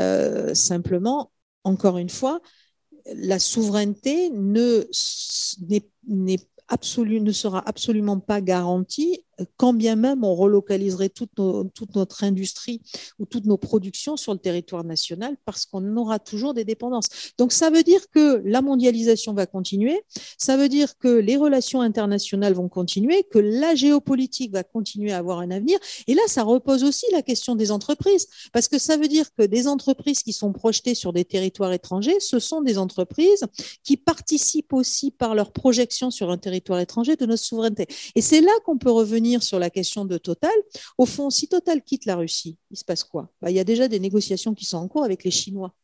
[0.00, 1.32] Euh, simplement,
[1.64, 2.40] encore une fois,
[3.14, 4.86] la souveraineté ne
[7.32, 9.25] sera absolument pas garantie
[9.56, 11.30] quand bien même on relocaliserait toute,
[11.94, 12.80] notre industrie
[13.18, 17.08] ou toutes nos productions sur le territoire national parce qu'on aura toujours des dépendances.
[17.38, 20.00] Donc ça veut dire que la mondialisation va continuer,
[20.38, 25.18] ça veut dire que les relations internationales vont continuer, que la géopolitique va continuer à
[25.18, 25.78] avoir un avenir.
[26.06, 29.42] Et là, ça repose aussi la question des entreprises parce que ça veut dire que
[29.42, 33.44] des entreprises qui sont projetées sur des territoires étrangers, ce sont des entreprises
[33.84, 37.86] qui participent aussi par leur projection sur un territoire étranger de notre souveraineté.
[38.14, 40.54] Et c'est là qu'on peut revenir sur la question de Total,
[40.98, 43.30] au fond, si Total quitte la Russie, il se passe quoi?
[43.40, 45.74] Bah, Il y a déjà des négociations qui sont en cours avec les Chinois.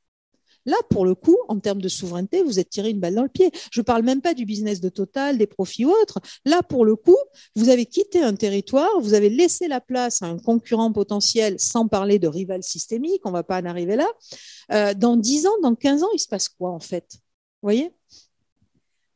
[0.65, 3.29] Là, pour le coup, en termes de souveraineté, vous êtes tiré une balle dans le
[3.29, 3.51] pied.
[3.73, 6.21] Je ne parle même pas du business de Total, des profits ou autres.
[6.45, 7.17] Là, pour le coup,
[7.57, 11.89] vous avez quitté un territoire, vous avez laissé la place à un concurrent potentiel, sans
[11.89, 14.09] parler de rival systémique, on ne va pas en arriver là.
[14.73, 17.09] Euh, dans 10 ans, dans 15 ans, il se passe quoi en fait?
[17.15, 17.93] Vous voyez?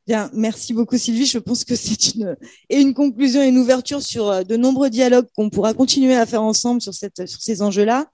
[0.06, 1.26] Bien, merci beaucoup Sylvie.
[1.26, 2.36] Je pense que c'est une
[2.68, 6.24] et une conclusion et une ouverture sur euh, de nombreux dialogues qu'on pourra continuer à
[6.26, 8.08] faire ensemble sur cette sur ces enjeux-là.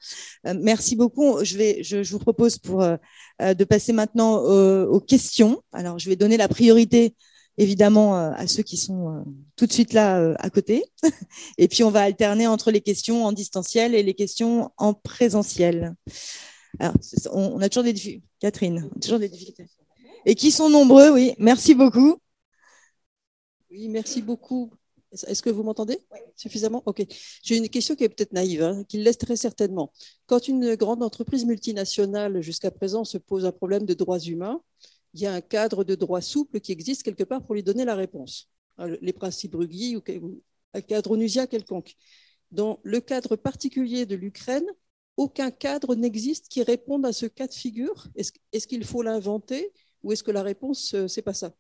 [0.47, 1.45] Euh, merci beaucoup.
[1.45, 2.97] Je vais je, je vous propose pour euh,
[3.41, 5.63] de passer maintenant aux, questions.
[5.73, 7.15] Alors, je vais donner la priorité
[7.59, 9.25] évidemment à ceux qui sont
[9.57, 10.85] tout de suite là à côté.
[11.59, 15.95] Et puis on va alterner entre les questions en distanciel et les questions en présentiel.
[16.79, 16.95] Alors,
[17.33, 18.27] on, a toujours des difficultés.
[18.41, 19.67] Catherine, toujours des difficultés
[20.27, 21.35] et qui sont nombreux, oui.
[21.39, 22.17] Merci beaucoup.
[23.71, 24.71] Oui, merci beaucoup.
[25.27, 25.99] Est-ce que vous m'entendez?
[26.37, 26.83] Suffisamment?
[26.87, 27.05] Ok.
[27.43, 29.93] J'ai une question qui est peut-être naïve, hein, qui laisse très certainement.
[30.27, 34.63] Quand une grande entreprise multinationale, jusqu'à présent, se pose un problème de droits humains,
[35.15, 37.85] il y a un cadre de droit souple qui existe quelque part pour lui donner
[37.85, 38.49] la réponse.
[38.79, 40.03] Hein, les principes Ruggie ou
[40.73, 41.95] un cadre onusien quelconque.
[42.51, 44.67] Dans le cadre particulier de l'Ukraine,
[45.19, 48.07] aucun cadre n'existe qui réponde à ce cas de figure.
[48.15, 49.73] Est-ce qu'il faut l'inventer?
[50.03, 51.55] Ou est-ce que la réponse, euh, c'est pas ça?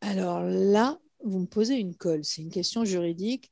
[0.00, 2.24] Alors là, vous me posez une colle.
[2.24, 3.50] C'est une question juridique.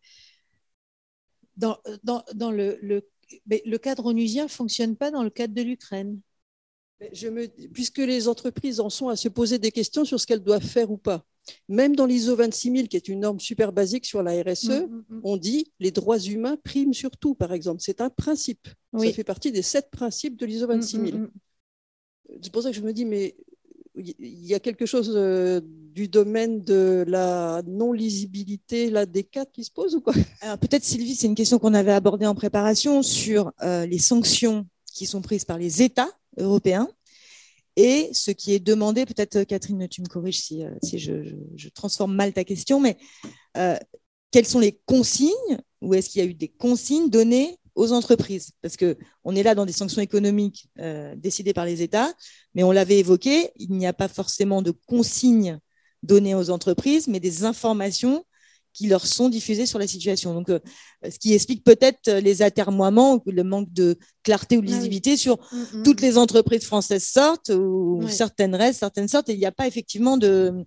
[1.56, 3.08] Dans, dans, dans le, le,
[3.46, 6.20] le, cadre onusien ne fonctionne pas dans le cadre de l'Ukraine.
[7.12, 10.42] Je me, puisque les entreprises en sont à se poser des questions sur ce qu'elles
[10.42, 11.24] doivent faire ou pas.
[11.68, 15.04] Même dans l'ISO 26000, qui est une norme super basique sur la RSE, mm, mm,
[15.08, 15.20] mm.
[15.24, 17.80] on dit les droits humains priment sur tout, par exemple.
[17.80, 18.68] C'est un principe.
[18.96, 21.28] Ça fait partie des sept principes de l'ISO 26000.
[22.42, 23.37] C'est pour ça que je me dis, mais
[23.96, 29.64] il y a quelque chose euh, du domaine de la non-lisibilité là, des cas qui
[29.64, 30.14] se pose ou quoi?
[30.40, 34.66] Alors peut-être Sylvie, c'est une question qu'on avait abordée en préparation sur euh, les sanctions
[34.92, 36.88] qui sont prises par les États européens
[37.81, 42.33] et ce qui est demandé, peut-être Catherine, tu me corriges si, euh, je, transforme mal
[42.33, 42.99] ta question, mais
[43.57, 43.77] euh,
[44.33, 45.31] quelles sont les consignes
[45.81, 48.51] ou est-ce qu'il y a eu des consignes données aux entreprises?
[48.62, 52.12] Parce qu'on est là dans des sanctions économiques euh, décidées par les États,
[52.53, 55.61] mais on l'avait évoqué, il n'y a pas forcément de consignes
[56.03, 58.25] données aux entreprises, mais des informations
[58.79, 60.33] qui leur sont diffusées sur la situation.
[60.35, 60.61] Donc, euh,
[61.03, 65.17] ce qui explique peut-être euh, les atermoiements, le manque de clarté ou de ah lisibilité
[65.17, 66.05] sur mm, mm, toutes mm.
[66.05, 69.31] les entreprises françaises sortent ou certaines restent, certaines sortent.
[69.31, 70.64] Et il n'y a pas effectivement de,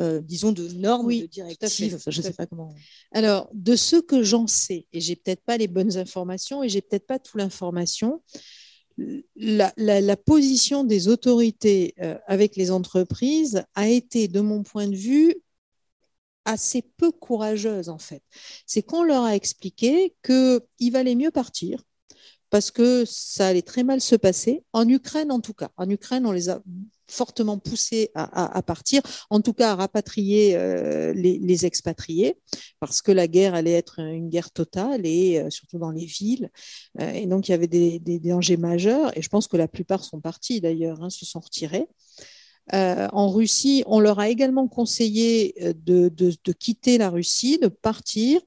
[0.00, 1.98] euh, disons, de normes, oui, de directives.
[2.04, 2.74] je ne sais pas comment.
[3.12, 6.82] Alors, de ce que j'en sais, et j'ai peut-être pas les bonnes informations et j'ai
[6.82, 8.20] peut-être pas toute l'information.
[9.36, 11.94] La, la, position des autorités
[12.26, 15.36] avec les entreprises a été, de mon point de vue,
[16.44, 18.22] assez peu courageuse en fait.
[18.66, 21.82] C'est qu'on leur a expliqué qu'il valait mieux partir,
[22.50, 25.70] parce que ça allait très mal se passer, en Ukraine en tout cas.
[25.76, 26.62] En Ukraine, on les a
[27.10, 32.36] fortement poussés à, partir, en tout cas à rapatrier euh, les, expatriés,
[32.80, 36.50] parce que la guerre allait être une guerre totale, et euh, surtout dans les villes.
[37.00, 40.04] Euh, et donc, il y avait des, dangers majeurs, et je pense que la plupart
[40.04, 41.88] sont partis d'ailleurs, hein, se sont retirés.
[42.74, 48.40] Euh, en Russie, on leur a également conseillé euh, de, quitter la Russie, de partir,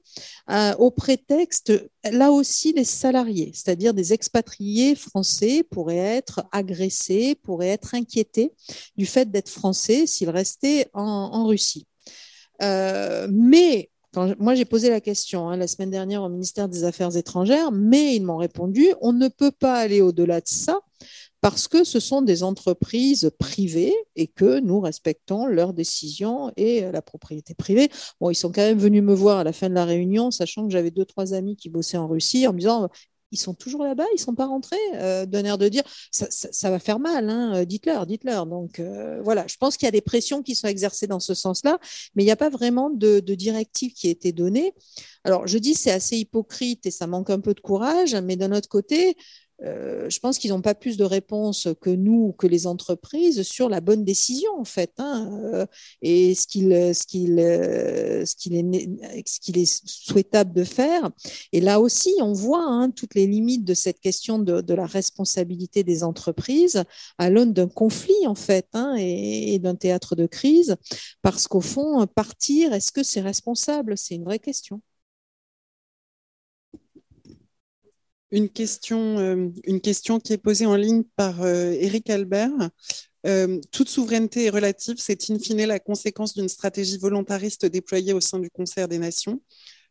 [0.50, 1.72] euh, au prétexte,
[2.04, 8.52] là aussi, des salariés, c'est-à-dire des expatriés français pourraient être agressés, pourraient être inquiétés
[8.96, 11.86] du fait d'être français s'ils restaient en, Russie.
[12.60, 13.90] mais
[14.38, 18.14] moi, j'ai posé la question hein, la semaine dernière au ministère des Affaires étrangères, mais
[18.14, 20.80] ils m'ont répondu, on ne peut pas aller au-delà de ça
[21.42, 27.02] parce que ce sont des entreprises privées et que nous respectons leurs décisions et la
[27.02, 27.90] propriété privée.
[28.20, 30.66] Bon, ils sont quand même venus me voir à la fin de la réunion, sachant
[30.66, 32.88] que j'avais deux, trois amis qui bossaient en Russie, en me disant
[33.32, 36.70] ils sont toujours là-bas, ils ne sont pas rentrés, euh, d'un air de dire ça,
[36.70, 38.46] va faire mal, hein, euh, dites-leur, dites-leur.
[38.46, 41.34] Donc euh, voilà, je pense qu'il y a des pressions qui sont exercées dans ce
[41.34, 41.78] sens-là,
[42.14, 44.74] mais il n'y a pas vraiment de, de directive qui a été donnée.
[45.24, 48.52] Alors je dis c'est assez hypocrite et ça manque un peu de courage, mais d'un
[48.52, 49.16] autre côté,
[49.64, 53.68] euh, je pense qu'ils n'ont pas plus de réponses que nous, que les entreprises, sur
[53.68, 54.92] la bonne décision, en fait,
[56.02, 56.94] et ce qu'il est,
[59.86, 61.10] souhaitable de faire.
[61.52, 65.84] Et là aussi, on voit hein, toutes les limites de cette question de, la responsabilité
[65.84, 66.82] des entreprises
[67.18, 70.76] à l'aune d'un conflit, en fait, hein, et d'un théâtre de crise,
[71.20, 73.96] parce qu'au fond, partir, est-ce que c'est responsable?
[73.96, 74.80] C'est une vraie question.
[78.32, 82.70] Une question, euh, une question qui est posée en ligne par Eric euh, Albert.
[83.24, 88.20] Euh, toute souveraineté est relative, c'est in fine la conséquence d'une stratégie volontariste déployée au
[88.20, 89.40] sein du concert des nations.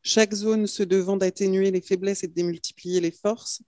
[0.04, 3.62] Chaque zone se devant d'atténuer les faiblesses et de démultiplier les forces.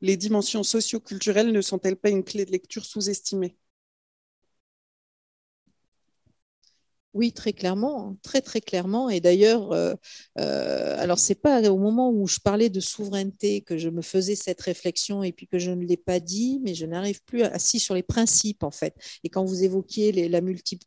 [0.00, 3.56] Les dimensions socio-culturelles ne sont-elles pas une clé de lecture sous-estimée?
[7.14, 9.10] Oui, très clairement, très très clairement.
[9.10, 9.92] Et d'ailleurs, euh,
[10.38, 14.34] euh, alors c'est pas au moment où je parlais de souveraineté que je me faisais
[14.34, 17.80] cette réflexion et puis que je ne l'ai pas dit, mais je n'arrive plus assis
[17.80, 18.94] sur les principes en fait.
[19.24, 20.86] Et quand vous évoquiez la multiple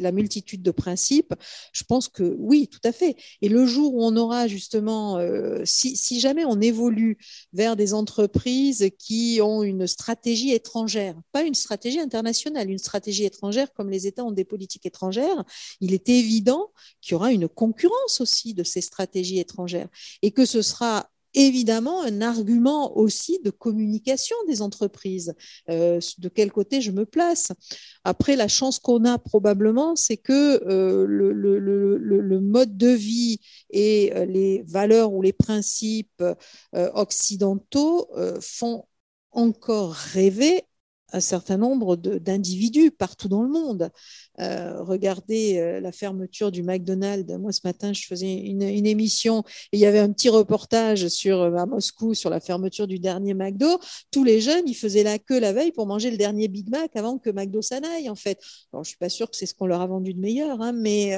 [0.00, 1.34] la multitude de principes,
[1.72, 3.16] je pense que oui, tout à fait.
[3.42, 7.18] Et le jour où on aura justement, euh, si, si, jamais on évolue
[7.52, 13.72] vers des entreprises qui ont une stratégie étrangère, pas une stratégie internationale, une stratégie étrangère
[13.72, 15.44] comme les États ont des politiques étrangères,
[15.80, 19.88] il est évident qu'il y aura une concurrence aussi de ces stratégies étrangères
[20.22, 25.34] et que ce sera évidemment un argument aussi de communication des entreprises.
[25.68, 27.52] Euh, de quel côté je me place?
[28.04, 34.24] Après, la chance qu'on a probablement, c'est que euh, le, mode de vie et euh,
[34.24, 36.22] les valeurs ou les principes
[36.72, 38.08] occidentaux
[38.40, 38.84] font
[39.32, 40.64] encore rêver
[41.12, 43.90] un certain nombre d'individus partout dans le monde.
[44.40, 47.32] Euh, regardez euh, la fermeture du McDonald's.
[47.38, 51.40] Moi, ce matin, je faisais une, émission et il y avait un petit reportage sur,
[51.40, 53.78] euh, à Moscou sur la fermeture du dernier McDo.
[54.10, 56.96] Tous les jeunes, ils faisaient la queue la veille pour manger le dernier Big Mac
[56.96, 58.40] avant que McDo s'en aille, en fait.
[58.72, 60.72] Alors, je suis pas sûre que c'est ce qu'on leur a vendu de meilleur, hein,
[60.72, 61.16] mais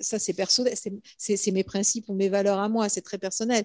[0.00, 0.74] ça, c'est personnel.
[1.18, 2.88] C'est mes principes ou mes valeurs à moi.
[2.88, 3.64] C'est très personnel.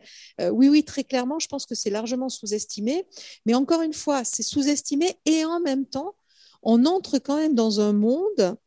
[0.51, 3.05] oui, oui, très clairement, je pense que c'est largement sous-estimé.
[3.45, 6.15] Mais encore une fois, c'est sous-estimé et en temps,
[6.63, 8.57] on entre quand même dans un monde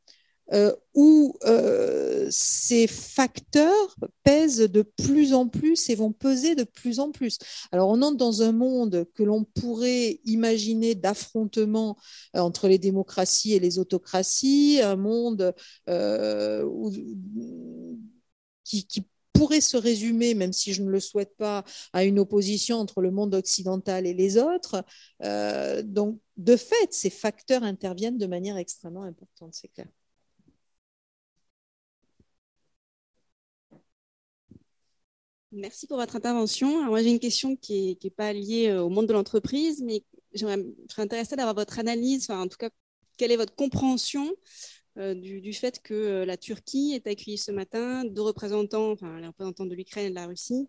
[0.53, 3.94] euh, où euh, ces facteurs
[4.24, 7.38] pèsent de plus en plus et vont peser de plus en plus.
[7.70, 11.96] Alors on entre dans un monde que l'on pourrait imaginer d'affrontement
[12.34, 15.55] euh, entre les démocraties et les autocraties, un monde
[18.64, 19.05] qui, qui
[19.41, 21.64] pourrait se résumer, même si je ne le souhaite pas,
[21.95, 24.84] à une opposition entre le monde occidental et les autres.
[25.22, 29.86] Euh, donc, de fait, ces facteurs interviennent de manière extrêmement importante, c'est clair.
[35.53, 36.84] Merci pour votre intervention.
[36.84, 40.47] moi, j'ai une question qui n'est pas liée euh, au monde de l'entreprise, mais je
[40.91, 42.68] serais intéressée d'avoir votre analyse, en tout cas,
[43.16, 44.30] quelle est votre compréhension
[44.99, 49.26] euh, du, fait que euh, la Turquie est accueillie ce matin deux représentants, enfin les
[49.28, 50.68] représentants de l'Ukraine et de la Russie,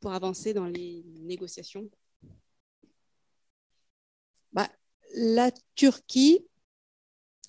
[0.00, 1.88] pour avancer dans les négociations
[4.52, 4.70] bah,
[5.14, 6.46] La Turquie,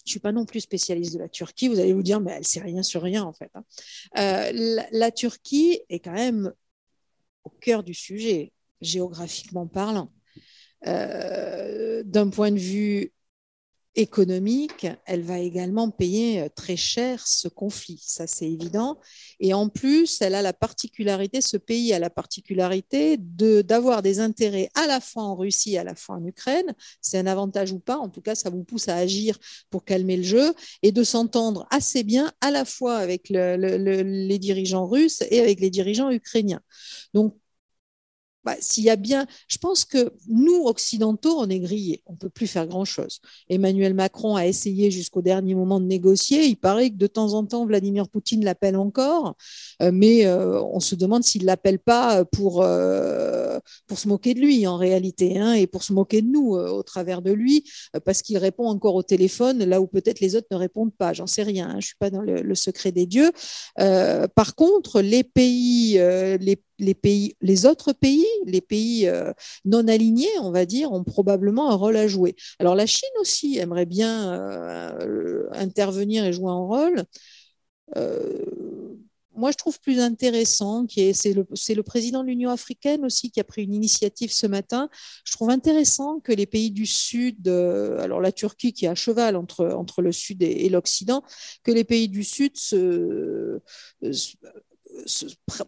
[0.05, 2.31] je ne suis pas non plus spécialiste de la Turquie, vous allez vous dire, mais
[2.31, 3.51] elle ne sait rien sur rien en fait.
[3.53, 3.63] Hein.
[4.17, 6.53] Euh, la, Turquie est quand même
[7.45, 8.51] au cœur du sujet,
[8.81, 10.11] géographiquement parlant.
[10.83, 13.13] D'un point de vue
[13.95, 18.99] économique, elle va également payer euh, très cher ce conflit, ça c'est évident.
[19.39, 24.69] Et en plus, elle a la particularité, ce pays a la particularité d'avoir des intérêts
[24.75, 26.73] à la fois en Russie, à la fois en Ukraine.
[27.01, 29.37] C'est un avantage ou pas, en tout cas, ça vous pousse à agir
[29.69, 34.87] pour calmer le jeu et de s'entendre assez bien à la fois avec les dirigeants
[34.87, 36.61] russes et avec les dirigeants ukrainiens.
[37.13, 37.35] Donc
[38.45, 42.01] bah, s'il y a bien, je pense que nous, occidentaux, on est grillés.
[42.05, 43.19] On ne peut plus faire grand-chose.
[43.49, 46.45] Emmanuel Macron a essayé jusqu'au dernier moment de négocier.
[46.45, 49.35] Il paraît que de temps en temps, Vladimir Poutine l'appelle encore,
[49.81, 54.33] euh, mais euh, on se demande s'il ne l'appelle pas pour, euh, pour se moquer
[54.33, 57.69] de lui en réalité, hein, et pour se moquer de nous au travers de lui,
[58.05, 61.11] parce qu'il répond encore au téléphone là où peut-être les autres ne répondent pas.
[61.11, 61.67] J'en sais rien.
[61.67, 61.71] Hein.
[61.73, 63.31] je ne suis pas dans le, le secret des dieux.
[63.75, 69.31] par contre, les pays, les les pays, les autres pays, les pays euh,
[69.65, 72.35] non alignés, on va dire, ont probablement un rôle à jouer.
[72.59, 74.33] Alors la Chine aussi aimerait bien
[75.01, 77.03] euh, intervenir et jouer un rôle.
[77.97, 78.45] Euh,
[79.35, 83.63] moi, je trouve plus intéressant, c'est le, président de l'Union africaine aussi qui a pris
[83.63, 84.89] une initiative ce matin.
[85.23, 89.37] Je trouve intéressant que les pays du Sud, alors la Turquie qui est à cheval
[89.37, 91.23] entre, entre le Sud et, et l'Occident,
[91.63, 93.61] que les pays du Sud se,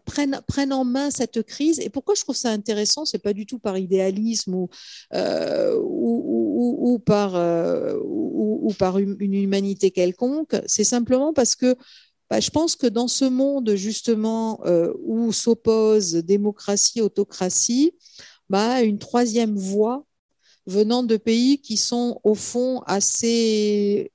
[0.06, 1.80] prennent, prennent, en main cette crise.
[1.80, 4.70] Et pourquoi je trouve ça intéressant C'est pas du tout par idéalisme ou,
[5.14, 10.56] euh, ou, par, euh, ou, par une humanité quelconque.
[10.66, 11.76] C'est simplement parce que
[12.30, 17.94] bah, je pense que dans ce monde justement euh, où s'oppose démocratie, autocratie,
[18.50, 20.06] bah, une troisième voie
[20.66, 24.12] venant de pays qui sont au fond assez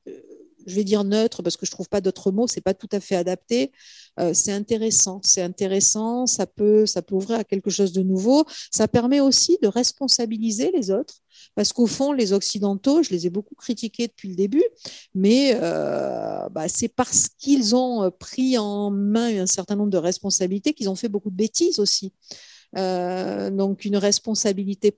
[0.67, 3.01] je vais dire neutre parce que je trouve pas d'autres mots, c'est pas tout à
[3.01, 3.73] fait adapté.
[4.19, 8.45] Euh, c'est intéressant, c'est intéressant, ça peut, ça peut ouvrir à quelque chose de nouveau.
[8.73, 11.15] Ça permet aussi de responsabiliser les autres
[11.55, 14.65] parce qu'au fond, les Occidentaux, je les ai beaucoup critiqués depuis le début,
[15.15, 20.73] mais euh, bah, c'est parce qu'ils ont pris en main un certain nombre de responsabilités
[20.73, 22.13] qu'ils ont fait beaucoup de bêtises aussi.
[22.77, 24.97] Euh, donc une responsabilité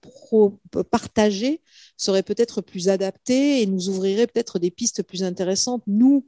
[0.91, 1.61] partagée
[1.97, 6.25] serait peut-être plus adaptée et nous ouvrirait peut-être des pistes plus intéressantes, nous,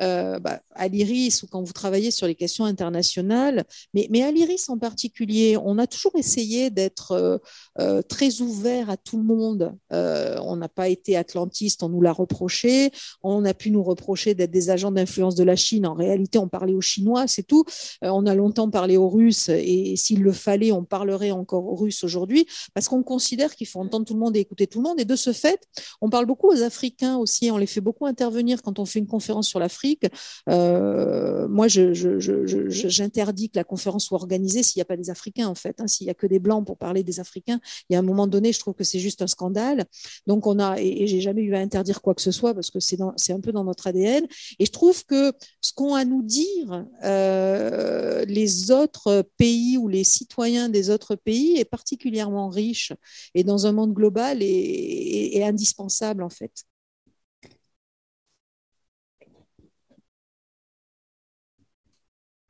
[0.00, 4.30] euh, bah, à l'IRIS ou quand vous travaillez sur les questions internationales, mais, mais à
[4.30, 7.40] l'IRIS en particulier, on a toujours essayé d'être
[7.78, 9.74] euh, très ouvert à tout le monde.
[9.90, 12.90] on n'a pas été atlantiste, on nous l'a reproché.
[13.22, 15.86] On a pu nous reprocher d'être des agents d'influence de la Chine.
[15.86, 17.64] En réalité, on parlait aux Chinois, c'est tout.
[18.02, 22.04] on a longtemps parlé aux Russes et, s'il le fallait, on parlerait encore aux Russes
[22.04, 25.00] aujourd'hui parce qu'on considère qu'il faut entendre tout le monde et écouter tout le monde.
[25.00, 25.60] Et de ce fait,
[26.02, 27.50] on parle beaucoup aux Africains aussi.
[27.50, 30.04] On les fait beaucoup intervenir quand on fait une conférence sur l'Afrique
[30.48, 35.54] euh, moi, j'interdis que la conférence soit organisée s'il n'y a pas des Africains, en
[35.54, 35.80] fait.
[35.80, 35.86] Hein.
[35.86, 38.26] s'il n'y a que des Blancs pour parler des Africains, il y a un moment
[38.26, 39.84] donné, je trouve que c'est juste un scandale.
[40.26, 42.80] Donc, on a, et, j'ai jamais eu à interdire quoi que ce soit parce que
[42.80, 44.26] c'est un peu dans notre ADN.
[44.58, 50.04] Et je trouve que ce qu'ont à nous dire euh, les autres pays ou les
[50.04, 52.92] citoyens des autres pays est particulièrement riche
[53.34, 56.64] et dans un monde global est indispensable, en fait.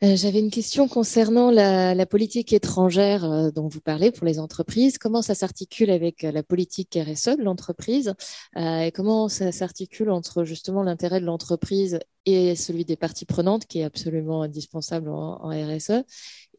[0.03, 4.99] Euh, j'avais une question concernant la, politique étrangère euh, dont vous parlez pour les entreprises.
[4.99, 8.13] Comment ça s'articule avec euh, la politique RSE de l'entreprise
[8.57, 13.81] et comment ça s'articule entre justement l'intérêt de l'entreprise et celui des parties prenantes, qui
[13.81, 16.03] est absolument indispensable en, RSE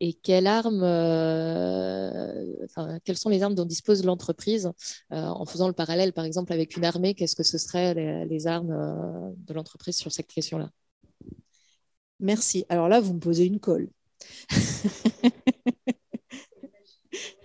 [0.05, 0.83] Et quelles armes,
[2.65, 4.69] enfin, quelles sont les armes dont dispose l'entreprise
[5.09, 9.33] en faisant le parallèle, par exemple, avec une armée Qu'est-ce que ce seraient les armes
[9.37, 10.69] de l'entreprise sur cette question-là?
[12.19, 12.65] Merci.
[12.67, 13.87] Alors là, vous me posez une colle.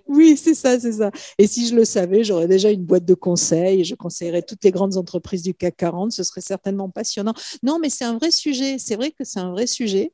[0.09, 1.11] oui, c'est ça, c'est ça.
[1.37, 3.85] Et si je le savais, j'aurais déjà une boîte de conseils.
[3.85, 6.13] Je conseillerais toutes les grandes entreprises du CAC 40.
[6.13, 7.35] Ce serait certainement passionnant.
[7.63, 8.79] Non, mais c'est un vrai sujet.
[8.79, 10.13] C'est vrai que c'est un vrai sujet.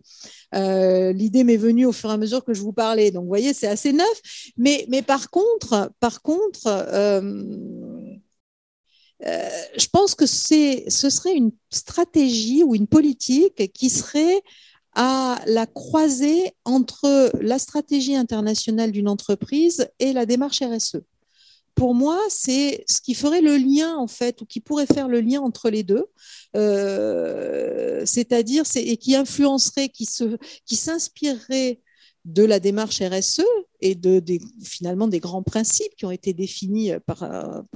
[0.55, 3.13] Euh, l'idée m'est venue au fur et à mesure que je vous parlais.
[3.13, 4.21] Donc, vous voyez, c'est assez neuf.
[4.57, 7.21] Mais, par contre, par contre, euh,
[9.27, 14.43] euh, je pense que ce serait une stratégie ou une politique qui serait
[14.95, 21.01] à la croisée entre la stratégie internationale d'une entreprise et la démarche RSE.
[21.75, 25.21] Pour moi, c'est ce qui ferait le lien, en fait, ou qui pourrait faire le
[25.21, 26.07] lien entre les deux,
[26.55, 30.07] euh, c'est-à-dire, et qui influencerait, qui
[30.77, 31.81] s'inspirerait
[32.25, 33.45] de la démarche RSE
[33.81, 34.23] et de,
[34.63, 36.99] finalement des grands principes qui ont été définis euh,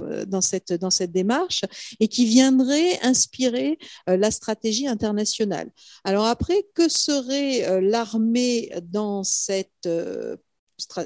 [0.01, 1.61] euh, dans, cette, dans cette démarche
[1.99, 3.77] et qui viendraient inspirer
[4.09, 5.69] euh, la stratégie internationale.
[6.03, 9.87] Alors après, que serait l'armée dans cette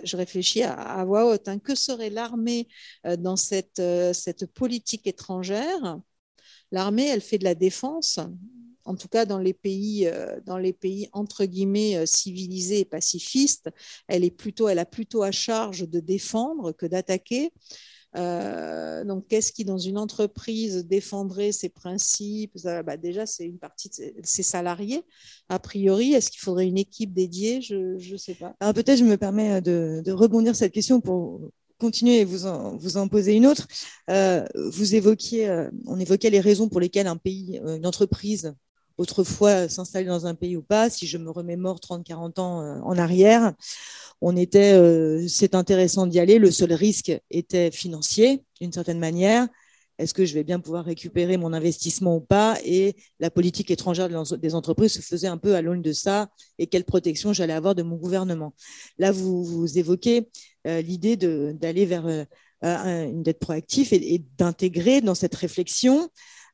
[0.04, 2.68] je réfléchis à, voix haute, hein, que serait l'armée
[3.18, 3.82] dans cette,
[4.14, 6.00] cette politique étrangère?
[6.72, 8.20] L'armée, elle fait de la défense,
[8.86, 10.10] en tout cas dans les pays,
[10.46, 13.70] dans les pays entre guillemets civilisés et pacifistes,
[14.08, 17.52] elle est plutôt, elle a plutôt à charge de défendre que d'attaquer.
[18.16, 22.58] Euh, donc, qu'est-ce qui, dans une entreprise, défendrait ses principes?
[22.86, 25.04] Bah, Déjà, c'est une partie de ses salariés.
[25.50, 27.62] A priori, est-ce qu'il faudrait une équipe dédiée?
[27.62, 28.56] Je ne sais pas.
[28.60, 31.42] Alors, peut-être, je me permets de, de rebondir cette question pour
[31.80, 33.68] continuer et vous en, vous en poser une autre.
[34.10, 38.54] Euh, vous évoquiez, euh, on évoquait les raisons pour lesquelles un pays, une entreprise
[38.98, 40.90] autrefois s'installer dans un pays ou pas.
[40.90, 43.54] Si je me remémore 30-40 ans en arrière,
[44.26, 46.40] on était, euh, c'est intéressant d'y aller.
[46.40, 49.50] Le seul risque était financier, d'une certaine manière.
[50.00, 52.58] Est-ce que je vais bien pouvoir récupérer mon investissement ou pas?
[52.64, 56.68] Et la politique étrangère des entreprises se faisait un peu à l'aune de ça et
[56.68, 58.56] quelle protection j'allais avoir de mon gouvernement?
[58.98, 60.30] Là, vous, évoquez
[60.68, 62.26] euh, l'idée d'aller vers euh,
[62.64, 66.10] une dette proactive et, d'intégrer dans cette réflexion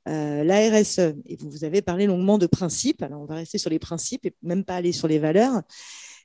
[0.10, 1.16] la RSE.
[1.26, 3.02] Et vous, vous avez parlé longuement de principes.
[3.04, 5.62] Alors, on va rester sur les principes et même pas aller sur les valeurs.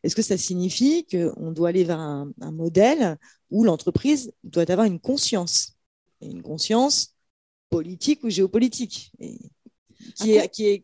[0.02, 3.16] Est-ce que ça signifie qu'on doit aller vers un, modèle
[3.50, 5.76] où l'entreprise doit avoir une conscience,
[6.20, 7.14] une conscience
[7.70, 9.12] politique ou géopolitique,
[10.14, 10.82] qui, est, qui est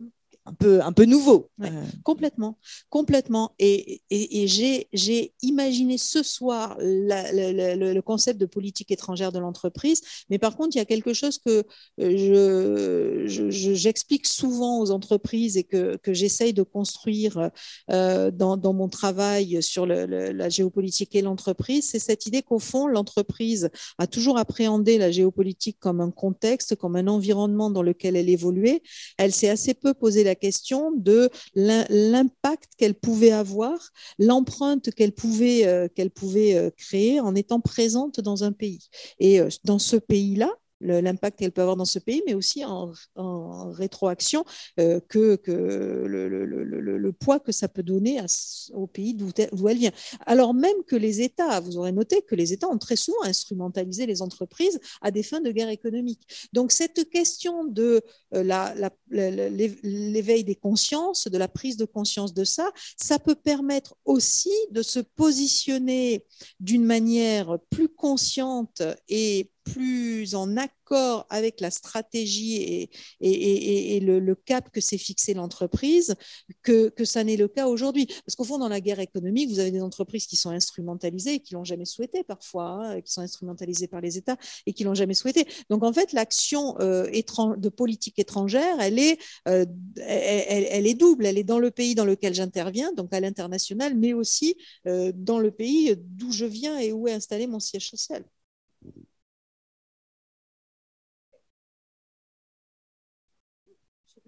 [0.50, 1.50] un peu, un peu nouveau.
[1.62, 1.84] Euh.
[2.02, 3.54] Complètement, complètement.
[3.58, 10.56] Et, et, j'ai imaginé ce soir le concept de politique étrangère de l'entreprise, mais par
[10.56, 11.64] contre, il y a quelque chose que
[12.00, 17.50] euh, j'explique je, souvent aux entreprises et que, que j'essaye de construire
[17.90, 22.86] euh, dans, dans, mon travail sur la géopolitique et l'entreprise, c'est cette idée qu'au fond,
[22.86, 28.28] l'entreprise a toujours appréhendé la géopolitique comme un contexte, comme un environnement dans lequel elle
[28.28, 28.82] évoluait.
[29.18, 33.78] Elle s'est assez peu posé la question de l'impact qu'elle pouvait avoir,
[34.18, 38.88] l'empreinte qu'elle pouvait, euh, qu'elle pouvait euh, créer en étant présente dans un pays.
[39.18, 40.50] Et euh, dans ce pays-là,
[40.80, 42.92] l'impact qu'elle peut avoir dans ce pays, mais aussi en,
[43.70, 44.44] rétroaction
[44.78, 48.20] euh, que, que le, le, le, poids que ça peut donner
[48.72, 49.92] au pays d'où elle vient.
[50.26, 54.06] Alors même que les États, vous aurez noté que les États ont très souvent instrumentalisé
[54.06, 56.26] les entreprises à des fins de guerre économique.
[56.52, 58.02] Donc cette question de
[58.34, 64.54] euh, l'éveil des consciences, de la prise de conscience de ça, ça peut permettre aussi
[64.70, 66.26] de se positionner
[66.58, 72.90] d'une manière plus consciente et plus en accord avec la stratégie
[73.20, 76.14] et, le, cap que s'est fixé l'entreprise
[76.62, 78.06] que, que ça n'est le cas aujourd'hui.
[78.06, 81.40] Parce qu'au fond, dans la guerre économique, vous avez des entreprises qui sont instrumentalisées et
[81.40, 84.36] qui l'ont jamais souhaité parfois, hein, qui sont instrumentalisées par les États
[84.66, 85.46] et qui l'ont jamais souhaité.
[85.68, 87.06] Donc en fait, l'action euh,
[87.56, 89.64] de politique étrangère, elle est, euh,
[89.96, 91.26] elle, est double.
[91.26, 94.56] Elle est dans le pays dans lequel j'interviens, donc à l'international, mais aussi
[94.86, 98.24] euh, dans le pays d'où je viens et où est installé mon siège social.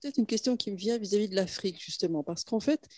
[0.02, 2.88] Peut-être une question qui me vient vis-à-vis de l'Afrique, justement, parce qu'en fait,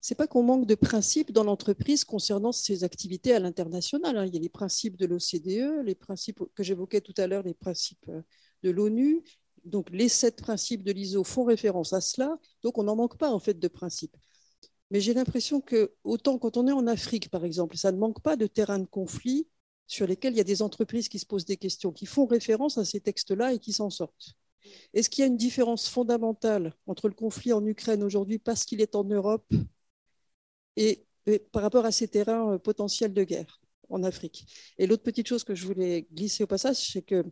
[0.00, 4.16] c'est pas qu'on manque de principes dans l'entreprise concernant ses activités à l'international.
[4.16, 4.26] Hein.
[4.26, 7.54] Il y a les principes de l'OCDE, les principes que j'évoquais tout à l'heure, les
[7.54, 8.22] principes euh,
[8.62, 9.22] de l'ONU.
[9.66, 12.38] Donc, les sept principes de l'ISO font référence à cela.
[12.62, 14.16] Donc, on n'en manque pas, en fait, de principes.
[14.90, 18.22] Mais j'ai l'impression que, autant quand on est en Afrique, par exemple, ça ne manque
[18.22, 19.46] pas de terrain de conflit
[19.86, 22.78] sur lesquels il y a des entreprises qui se posent des questions, qui font référence
[22.78, 24.34] à ces textes-là et qui s'en sortent.
[24.94, 28.80] Est-ce qu'il y a une différence fondamentale entre le conflit en Ukraine aujourd'hui parce qu'il
[28.80, 29.52] est en Europe
[30.76, 31.06] et,
[31.52, 34.46] par rapport à ces terrains euh, potentiels de guerre en Afrique?
[34.78, 37.24] Et l'autre petite chose que je voulais glisser au passage, c'est que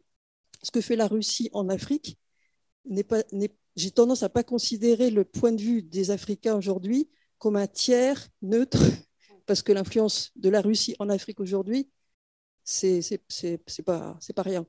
[0.62, 2.18] ce que fait la Russie en Afrique
[3.76, 7.08] j'ai tendance à pas considérer le point de vue des Africains aujourd'hui
[7.38, 8.78] comme un tiers neutre,
[9.46, 11.88] parce que l'influence de la Russie en Afrique aujourd'hui,
[12.64, 13.00] c'est
[13.84, 14.66] pas pas rien.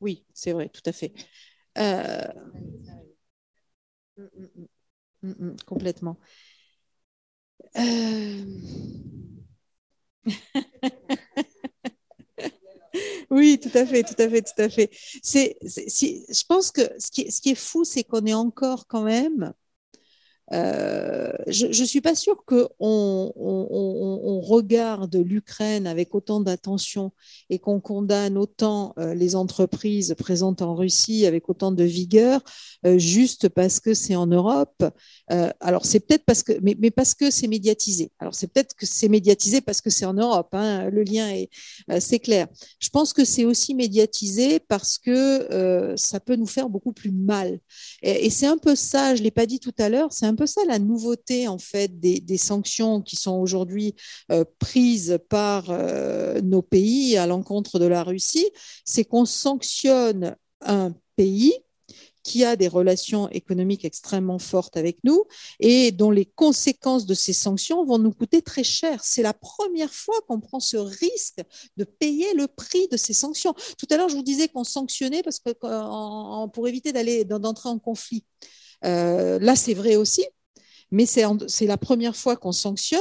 [0.00, 1.12] Oui, c'est vrai, tout à fait.
[1.78, 2.24] Euh,
[4.16, 4.66] mm,
[5.22, 6.18] mm, mm, complètement.
[7.76, 8.44] Euh,
[13.30, 14.90] oui, tout à fait, tout à fait, tout à fait.
[15.22, 19.02] C'est, je pense que ce qui, ce qui est fou, c'est qu'on est encore quand
[19.02, 19.52] même
[20.52, 27.12] euh, je ne suis pas sûre qu'on on, regarde l'Ukraine avec autant d'attention
[27.50, 32.40] et qu'on condamne autant euh, les entreprises présentes en Russie avec autant de vigueur,
[32.86, 34.84] euh, juste parce que c'est en Europe.
[35.60, 38.10] alors c'est peut-être parce que, mais parce que c'est médiatisé.
[38.18, 40.48] Alors c'est peut-être que c'est médiatisé parce que c'est en Europe.
[40.52, 41.50] Hein, le lien est,
[42.00, 42.46] c'est clair.
[42.80, 47.58] Je pense que c'est aussi médiatisé parce que ça peut nous faire beaucoup plus mal.
[48.02, 49.14] Et, et c'est un peu ça.
[49.14, 50.12] Je l'ai pas dit tout à l'heure.
[50.12, 53.96] C'est un peu ça la nouveauté en fait des, sanctions qui sont aujourd'hui
[54.30, 58.48] euh, prises par euh, nos pays à l'encontre de la Russie,
[58.84, 61.52] c'est qu'on sanctionne un pays
[62.22, 65.24] qui a des relations économiques extrêmement fortes avec nous
[65.58, 69.02] et dont les conséquences de ces sanctions vont nous coûter très cher.
[69.02, 71.40] C'est la première fois qu'on prend ce risque
[71.76, 73.54] de payer le prix de ces sanctions.
[73.78, 75.50] Tout à l'heure, je vous disais qu'on sanctionnait parce que,
[76.48, 78.24] pour éviter d'aller d'entrer en conflit.
[78.84, 80.24] Euh, là, c'est vrai aussi,
[80.90, 83.00] mais c'est la première fois qu'on sanctionne.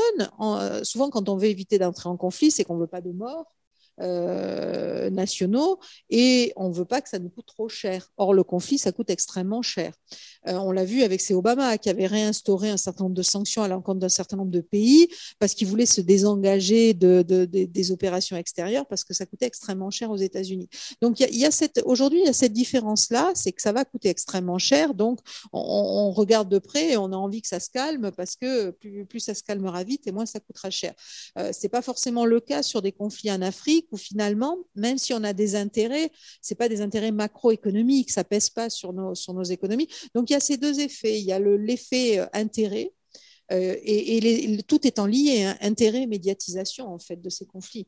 [0.83, 3.56] souvent, quand on veut éviter d'entrer en conflit, c'est qu'on ne veut pas de mort.
[3.99, 5.79] Euh, nationaux
[6.11, 8.11] et on ne veut pas que ça nous coûte trop cher.
[8.17, 9.93] Or, le conflit, ça coûte extrêmement cher.
[10.47, 13.63] Euh, on l'a vu avec ces Obama qui avait réinstauré un certain nombre de sanctions
[13.63, 15.07] à l'encontre d'un certain nombre de pays
[15.39, 20.11] parce qu'il voulait se désengager de, des opérations extérieures parce que ça coûtait extrêmement cher
[20.11, 20.69] aux États-Unis.
[21.01, 21.27] Donc, a,
[21.85, 24.93] aujourd'hui, il y a cette différence-là, c'est que ça va coûter extrêmement cher.
[24.93, 25.19] Donc,
[25.53, 29.05] on, regarde de près et on a envie que ça se calme parce que plus,
[29.05, 30.93] plus ça se calmera vite et moins ça coûtera cher.
[31.37, 35.13] Euh, c'est pas forcément le cas sur des conflits en Afrique où finalement, même si
[35.13, 36.11] on a des intérêts,
[36.41, 39.87] c'est pas des intérêts macroéconomiques, ça pèse pas sur nos, sur nos économies.
[40.13, 41.19] Donc il y a ces deux effets.
[41.19, 42.93] Il y a l'effet euh, intérêt
[43.51, 47.87] euh, et, tout étant lié, hein, intérêt médiatisation en fait de ces conflits.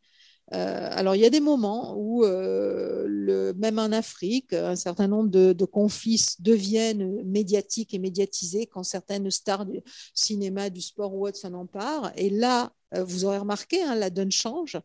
[0.53, 5.29] Euh, alors, il y a des moments où, le, même en Afrique, un certain nombre
[5.29, 9.81] de, conflits deviennent médiatiques et médiatisés quand certaines stars du
[10.13, 12.11] cinéma, du sport ou autre s'en emparent.
[12.15, 14.77] Et là, euh, vous aurez remarqué, hein, la donne change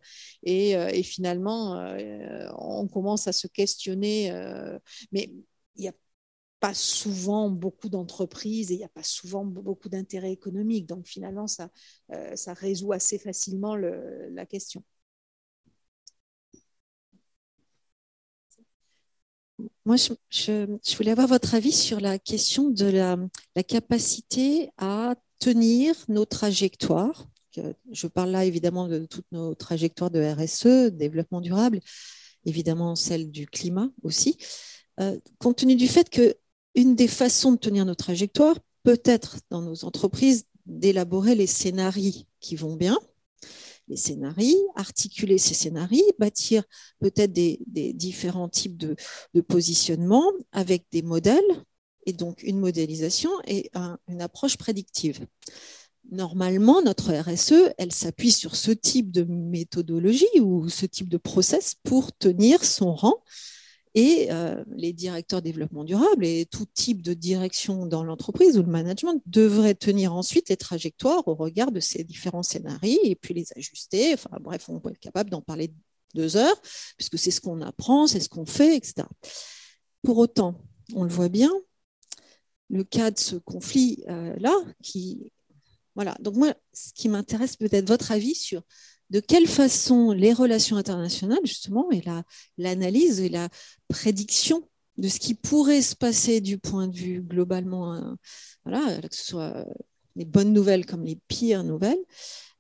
[0.43, 4.31] et, euh, finalement, euh, on commence à se questionner.
[5.13, 5.31] mais
[5.77, 5.93] il n'y a
[6.61, 10.87] pas souvent beaucoup d'entreprises et il n'y a pas souvent beaucoup d'intérêts économiques.
[10.87, 11.71] Donc finalement, ça
[12.55, 14.85] résout assez facilement la question.
[19.85, 19.97] Moi,
[20.31, 23.17] je, voulais avoir votre avis sur la question de la,
[23.63, 27.27] capacité à tenir nos trajectoires.
[27.93, 31.81] Je parle là évidemment de toutes nos trajectoires de RSE, développement durable,
[32.45, 34.37] évidemment celle du climat aussi,
[35.01, 36.35] euh, compte tenu du fait que
[36.75, 42.25] une des façons de tenir nos trajectoires peut être dans nos entreprises d'élaborer les scénarios
[42.41, 42.99] qui vont bien,
[43.89, 46.65] les scénarios, articuler ces scénarios, bâtir
[47.01, 47.59] peut-être des,
[47.95, 48.97] différents types de,
[49.35, 51.43] de positionnement avec des modèles
[52.07, 53.71] et donc une modélisation et
[54.09, 55.27] une approche prédictive
[56.11, 61.75] normalement, notre RSE, elle s'appuie sur ce type de méthodologie ou ce type de process
[61.83, 63.23] pour tenir son rang.
[63.97, 68.69] Et euh, les directeurs développement durable et tout type de direction dans l'entreprise ou le
[68.69, 73.47] management devraient tenir ensuite les trajectoires au regard de ces différents scénarios et puis les
[73.55, 74.15] ajuster.
[74.15, 75.73] Enfin bref, on peut être capable d'en parler
[76.15, 76.61] deux heures,
[76.97, 79.07] puisque c'est ce qu'on apprend, c'est ce qu'on fait, etc.
[80.03, 80.61] Pour autant,
[80.95, 81.53] on le voit bien,
[82.71, 85.33] le cas de ce conflit-là, euh, qui
[85.95, 86.17] voilà.
[86.21, 88.63] Donc moi, ce qui m'intéresse peut-être votre avis sur
[89.11, 92.03] de quelle façon les relations internationales, justement, et
[92.59, 93.49] l'analyse et la
[93.89, 98.17] prédiction de ce qui pourrait se passer du point de vue globalement, hein,
[98.65, 99.67] que ce soit
[100.17, 102.03] les bonnes nouvelles comme les pires nouvelles,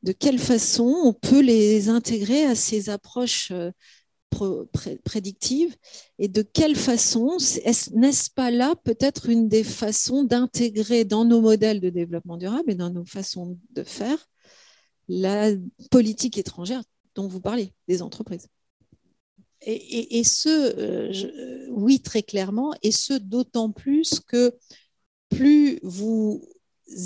[0.02, 3.70] de quelle façon on peut les intégrer à ces approches euh,
[5.04, 5.76] prédictive
[6.18, 7.36] et de quelle façon
[7.92, 12.74] n'est-ce pas là peut-être une des façons d'intégrer dans nos modèles de développement durable et
[12.74, 14.18] dans nos façons de faire
[15.08, 15.50] la
[15.90, 16.82] politique étrangère
[17.14, 18.48] dont vous parlez, des entreprises.
[19.66, 24.52] Et, ce, euh, oui, très clairement, et ce d'autant plus que
[25.30, 26.46] plus vous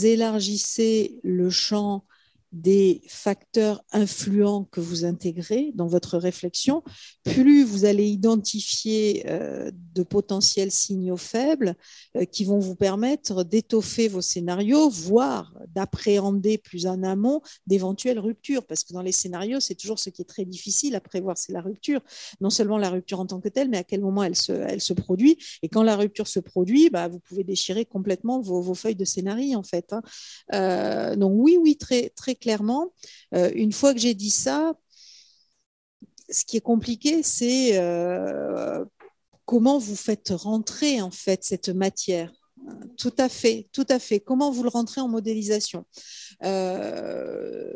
[0.03, 2.05] élargissez le champ
[2.53, 6.83] des facteurs influents que vous intégrez dans votre réflexion,
[7.25, 11.75] plus vous allez identifier euh, de potentiels signaux faibles
[12.17, 18.65] euh, qui vont vous permettre d'étoffer vos scénarios, voire d'appréhender plus en amont d'éventuelles ruptures.
[18.65, 21.53] Parce que dans les scénarios, c'est toujours ce qui est très difficile à prévoir, c'est
[21.53, 22.01] la rupture.
[22.41, 25.37] Non seulement la rupture en tant que telle, mais à quel moment elle se, produit.
[25.63, 29.59] Et quand la rupture se produit, bah, vous pouvez déchirer complètement vos, feuilles de scénario,
[29.59, 29.93] en fait.
[29.93, 30.03] Hein.
[30.55, 32.93] Euh, donc oui, oui, très, très clairement,
[33.35, 34.75] euh, une fois que j'ai dit ça,
[36.31, 38.85] ce qui est compliqué, c'est euh,
[39.45, 42.33] comment vous faites rentrer en fait cette matière.
[42.99, 44.21] Tout à fait, tout à fait.
[44.21, 45.87] Comment vous le rentrez en modélisation
[46.43, 47.73] euh,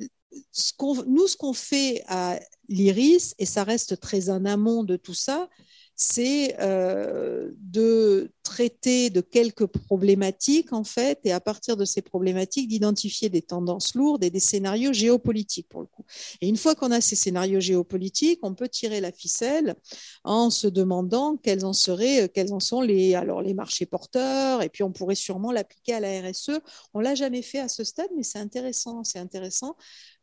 [0.00, 5.48] Nous, ce qu'on fait à l'IRIS, et ça reste très en amont de tout ça,
[5.96, 12.68] c'est euh, de traiter de quelques problématiques en fait, et à partir de ces problématiques,
[12.68, 16.04] d'identifier des tendances lourdes et des scénarios géopolitiques pour le coup.
[16.40, 19.76] Et une fois qu'on a ces scénarios géopolitiques, on peut tirer la ficelle
[20.24, 24.68] en se demandant quels en seraient, quels en sont les, alors les marchés porteurs, et
[24.68, 26.60] puis on pourrait sûrement l'appliquer à la RSE.
[26.92, 29.76] On l'a jamais fait à ce stade, mais c'est intéressant, c'est intéressant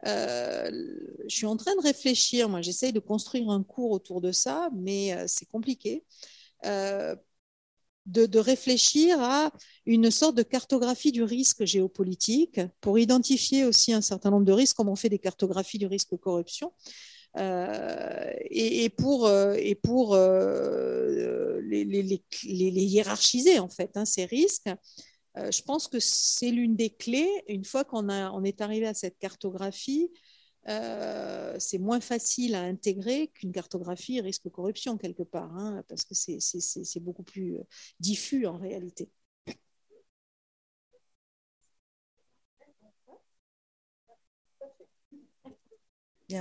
[0.08, 0.72] euh,
[1.28, 2.50] je suis en train de réfléchir.
[2.50, 6.04] Moi, j'essaye de construire un cours autour de ça, mais euh, c'est compliqué.
[8.06, 9.52] de, réfléchir à
[9.86, 14.76] une sorte de cartographie du risque géopolitique pour identifier aussi un certain nombre de risques,
[14.76, 16.74] comme on fait des cartographies du risque corruption.
[17.38, 19.28] et, pour,
[21.62, 24.70] les, hiérarchiser, en fait, hein, ces risques.
[25.36, 29.18] Je pense que c'est l'une des clés, une fois qu'on on est arrivé à cette
[29.18, 30.10] cartographie,
[30.68, 36.14] euh, c'est moins facile à intégrer qu'une cartographie risque corruption quelque part, hein, parce que
[36.14, 37.64] c'est beaucoup plus euh,
[38.00, 39.10] diffus en réalité.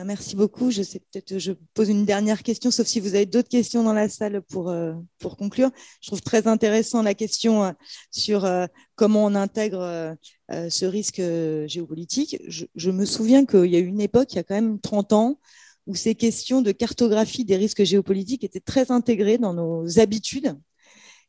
[0.05, 0.70] Merci beaucoup.
[0.70, 3.93] Je sais peut-être, je pose une dernière question, sauf si vous avez d'autres questions dans
[3.93, 5.70] la salle pour, euh, pour conclure.
[6.01, 7.72] Je trouve très intéressant la question euh,
[8.11, 10.16] sur euh, comment on intègre
[10.49, 11.22] ce risque
[11.66, 12.36] géopolitique.
[12.47, 15.12] Je, me souviens qu'il y a eu une époque, il y a quand même 30
[15.12, 15.41] ans,
[15.86, 20.57] où ces questions de cartographie des risques géopolitiques étaient très intégrées dans nos habitudes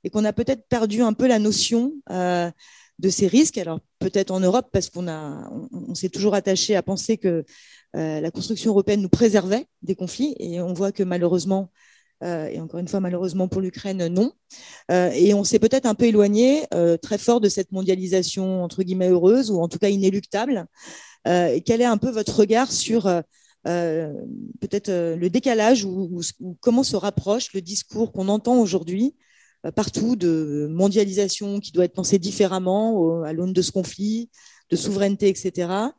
[0.03, 3.57] et qu'on a peut-être perdu un peu la notion de ces risques.
[3.57, 7.45] Alors peut-être en Europe, parce qu'on on s'est toujours attaché à penser que
[7.95, 11.71] euh, la construction européenne nous préservait des conflits et on voit que malheureusement,
[12.23, 14.31] euh, et encore une fois malheureusement pour l'Ukraine, non.
[14.91, 16.65] Euh, et on s'est peut-être un peu éloigné
[17.01, 20.65] très fort de cette mondialisation entre guillemets heureuse ou en tout cas inéluctable.
[21.25, 23.03] quel est un peu votre regard sur
[23.63, 26.21] peut-être le décalage ou,
[26.59, 29.15] comment se rapproche le discours qu'on entend aujourd'hui
[29.75, 34.31] partout de mondialisation qui doit être pensée différemment à l'aune de ce conflit,
[34.71, 35.91] de souveraineté, etc.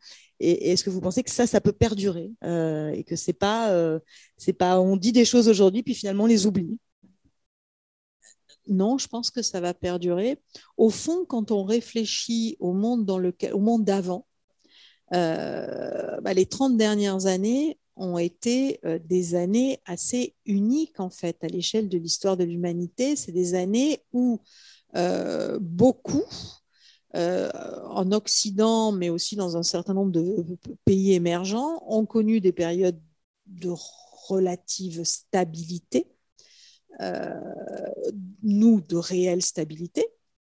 [0.43, 4.01] Est-ce que vous pensez que ça, ça peut perdurer euh, et que c'est pas, euh,
[4.37, 6.79] c'est pas, on dit des choses aujourd'hui puis finalement on les oublie?
[8.69, 10.41] Non, je pense que ça va perdurer.
[10.77, 14.27] Au fond, quand on réfléchit au monde dans lequel, au monde d'avant,
[15.15, 21.47] euh, bah, les 30 dernières années ont été des années assez uniques en fait à
[21.47, 23.17] l'échelle de l'histoire de l'humanité.
[23.17, 24.41] C'est des années où
[25.61, 26.25] beaucoup
[27.15, 27.51] euh,
[27.91, 30.45] en Occident, mais aussi dans un certain nombre de
[30.85, 33.01] pays émergents, ont connu des périodes
[33.47, 33.73] de
[34.29, 36.07] relative stabilité,
[37.01, 37.35] euh,
[38.43, 40.07] nous de réelle stabilité,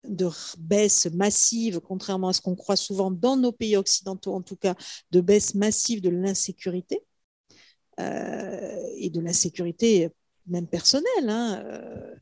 [0.05, 0.29] de
[0.59, 4.75] baisse massive, contrairement à ce qu'on croit souvent dans nos pays occidentaux, en tout cas,
[5.11, 7.05] de baisse massive de l'insécurité
[8.01, 10.11] euh, et de l'insécurité
[10.47, 12.15] même personnel, hein, euh,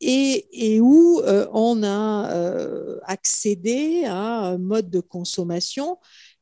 [0.00, 5.98] et, où euh, on a euh, accédé à un mode de consommation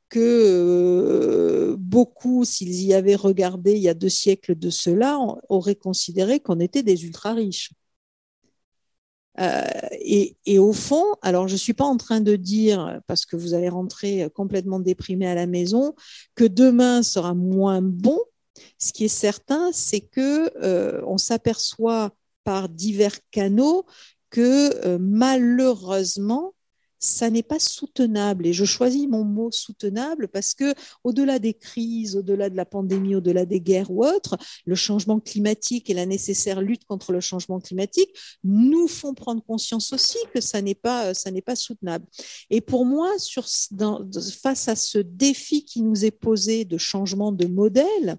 [0.09, 5.19] que beaucoup, s'ils y avaient regardé il y a deux siècles de cela,
[5.49, 7.73] auraient considéré qu'on était des ultra riches.
[10.01, 13.37] et, et, au fond, alors je ne suis pas en train de dire, parce que
[13.37, 15.95] vous allez rentrer complètement déprimé à la maison,
[16.35, 18.19] que demain sera moins bon,
[18.79, 22.13] ce qui est certain, c'est que euh, on s'aperçoit
[22.45, 23.87] par divers canaux
[24.31, 26.55] que euh, malheureusement,
[26.99, 28.47] ça n'est pas soutenable.
[28.47, 30.75] Et je choisis mon mot soutenable parce que,
[31.05, 35.91] au-delà des crises, au-delà de la pandémie, au-delà des guerres ou autres, le changement climatique
[35.91, 38.11] et la nécessaire lutte contre le changement climatique
[38.45, 41.13] nous font prendre conscience aussi que ça n'est pas,
[41.45, 42.07] pas soutenable.
[42.51, 43.11] Et pour moi,
[44.43, 48.19] face à ce défi qui nous est posé de changement de modèle,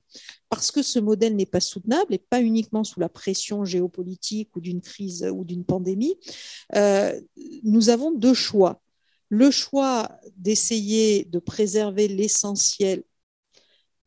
[0.50, 4.62] parce que ce modèle n'est pas soutenable et pas uniquement sous la pression géopolitique ou
[4.62, 6.18] d'une crise ou d'une pandémie,
[6.76, 7.20] euh,
[7.64, 8.82] nous avons deux choix.
[9.30, 13.04] Le choix d'essayer de préserver l'essentiel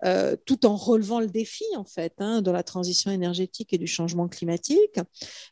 [0.05, 3.87] euh, tout en relevant le défi en fait hein, de la transition énergétique et du
[3.87, 4.99] changement climatique.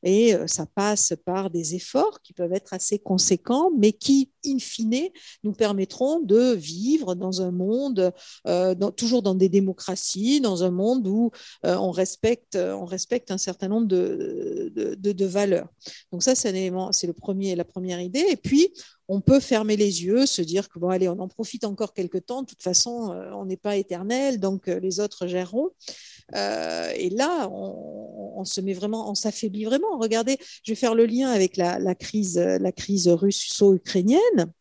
[0.02, 4.58] Et euh, ça passe par des efforts qui peuvent être assez conséquents, mais qui, in
[4.58, 5.08] fine,
[5.44, 8.12] nous permettront de vivre dans un monde,
[8.48, 11.30] euh, toujours dans des démocraties, dans un monde où
[11.62, 15.68] on, respecte, on respecte un certain nombre de, de, valeurs.
[16.12, 18.24] Donc ça, c'est le premier, la première idée.
[18.30, 18.72] Et puis,
[19.12, 22.26] on peut fermer les yeux, se dire que bon, allez, on en profite encore quelques
[22.26, 22.42] temps.
[22.42, 25.70] De toute façon, euh, on n'est pas éternel, donc euh, les autres géreront.
[26.36, 29.98] Euh, et là, on, se met vraiment, on s'affaiblit vraiment.
[29.98, 34.52] Regardez, je vais faire le lien avec la, crise, la crise russo-ukrainienne.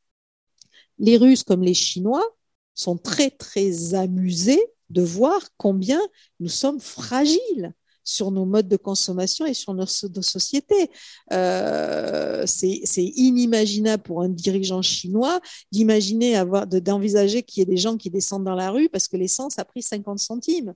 [0.98, 2.26] Les Russes comme les Chinois
[2.74, 6.02] sont très très amusés de voir combien
[6.40, 7.74] nous sommes fragiles
[8.04, 10.90] sur nos modes de consommation et sur nos, sociétés.
[11.32, 15.40] Euh, c'est inimaginable pour un dirigeant chinois
[15.72, 19.18] d'imaginer avoir, d'envisager qu'il y ait des gens qui descendent dans la rue parce que
[19.18, 20.74] l'essence a pris 50 centimes.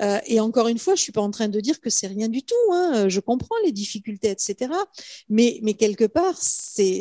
[0.00, 2.28] Euh, et encore une fois, je suis pas en train de dire que c'est rien
[2.28, 2.54] du tout.
[2.72, 3.08] Hein.
[3.08, 4.72] Je comprends les difficultés, etc.
[5.28, 7.00] Mais, quelque part, c'est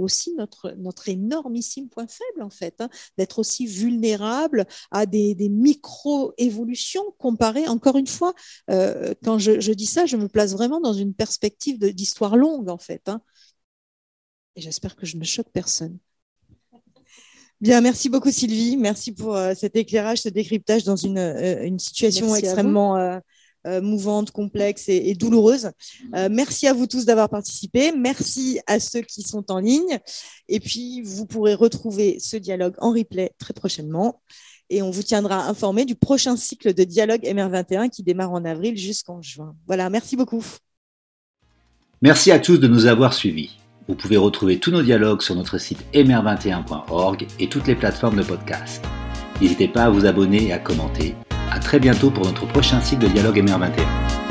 [0.00, 7.68] aussi notre, énormissime point faible, en fait, hein, d'être aussi vulnérable à des, micro-évolutions comparées,
[7.68, 8.34] encore une fois,
[8.70, 12.68] euh, quand je, je, dis ça, je me place vraiment dans une perspective d'histoire longue,
[12.68, 13.08] en fait.
[13.08, 13.20] Hein.
[14.56, 15.98] Et j'espère que je ne choque personne.
[17.60, 18.76] Bien, merci beaucoup Sylvie.
[18.76, 23.18] Merci pour euh, cet éclairage, ce décryptage dans une, euh, une situation extrêmement euh,
[23.80, 25.70] mouvante, complexe et, douloureuse.
[26.30, 27.90] merci à vous tous d'avoir participé.
[27.90, 29.98] Merci à ceux qui sont en ligne.
[30.48, 34.22] Et puis, vous pourrez retrouver ce dialogue en replay très prochainement.
[34.70, 38.76] Et on vous tiendra informé du prochain cycle de dialogue MR21 qui démarre en avril
[38.76, 39.56] jusqu'en juin.
[39.66, 40.44] Voilà, merci beaucoup.
[42.02, 43.65] Merci à tous de nous avoir suivis.
[43.88, 48.22] Vous pouvez retrouver tous nos dialogues sur notre site mr21.org et toutes les plateformes de
[48.22, 48.84] podcast.
[49.40, 51.14] N'hésitez pas à vous abonner et à commenter.
[51.52, 54.25] À très bientôt pour notre prochain cycle de dialogue MR21.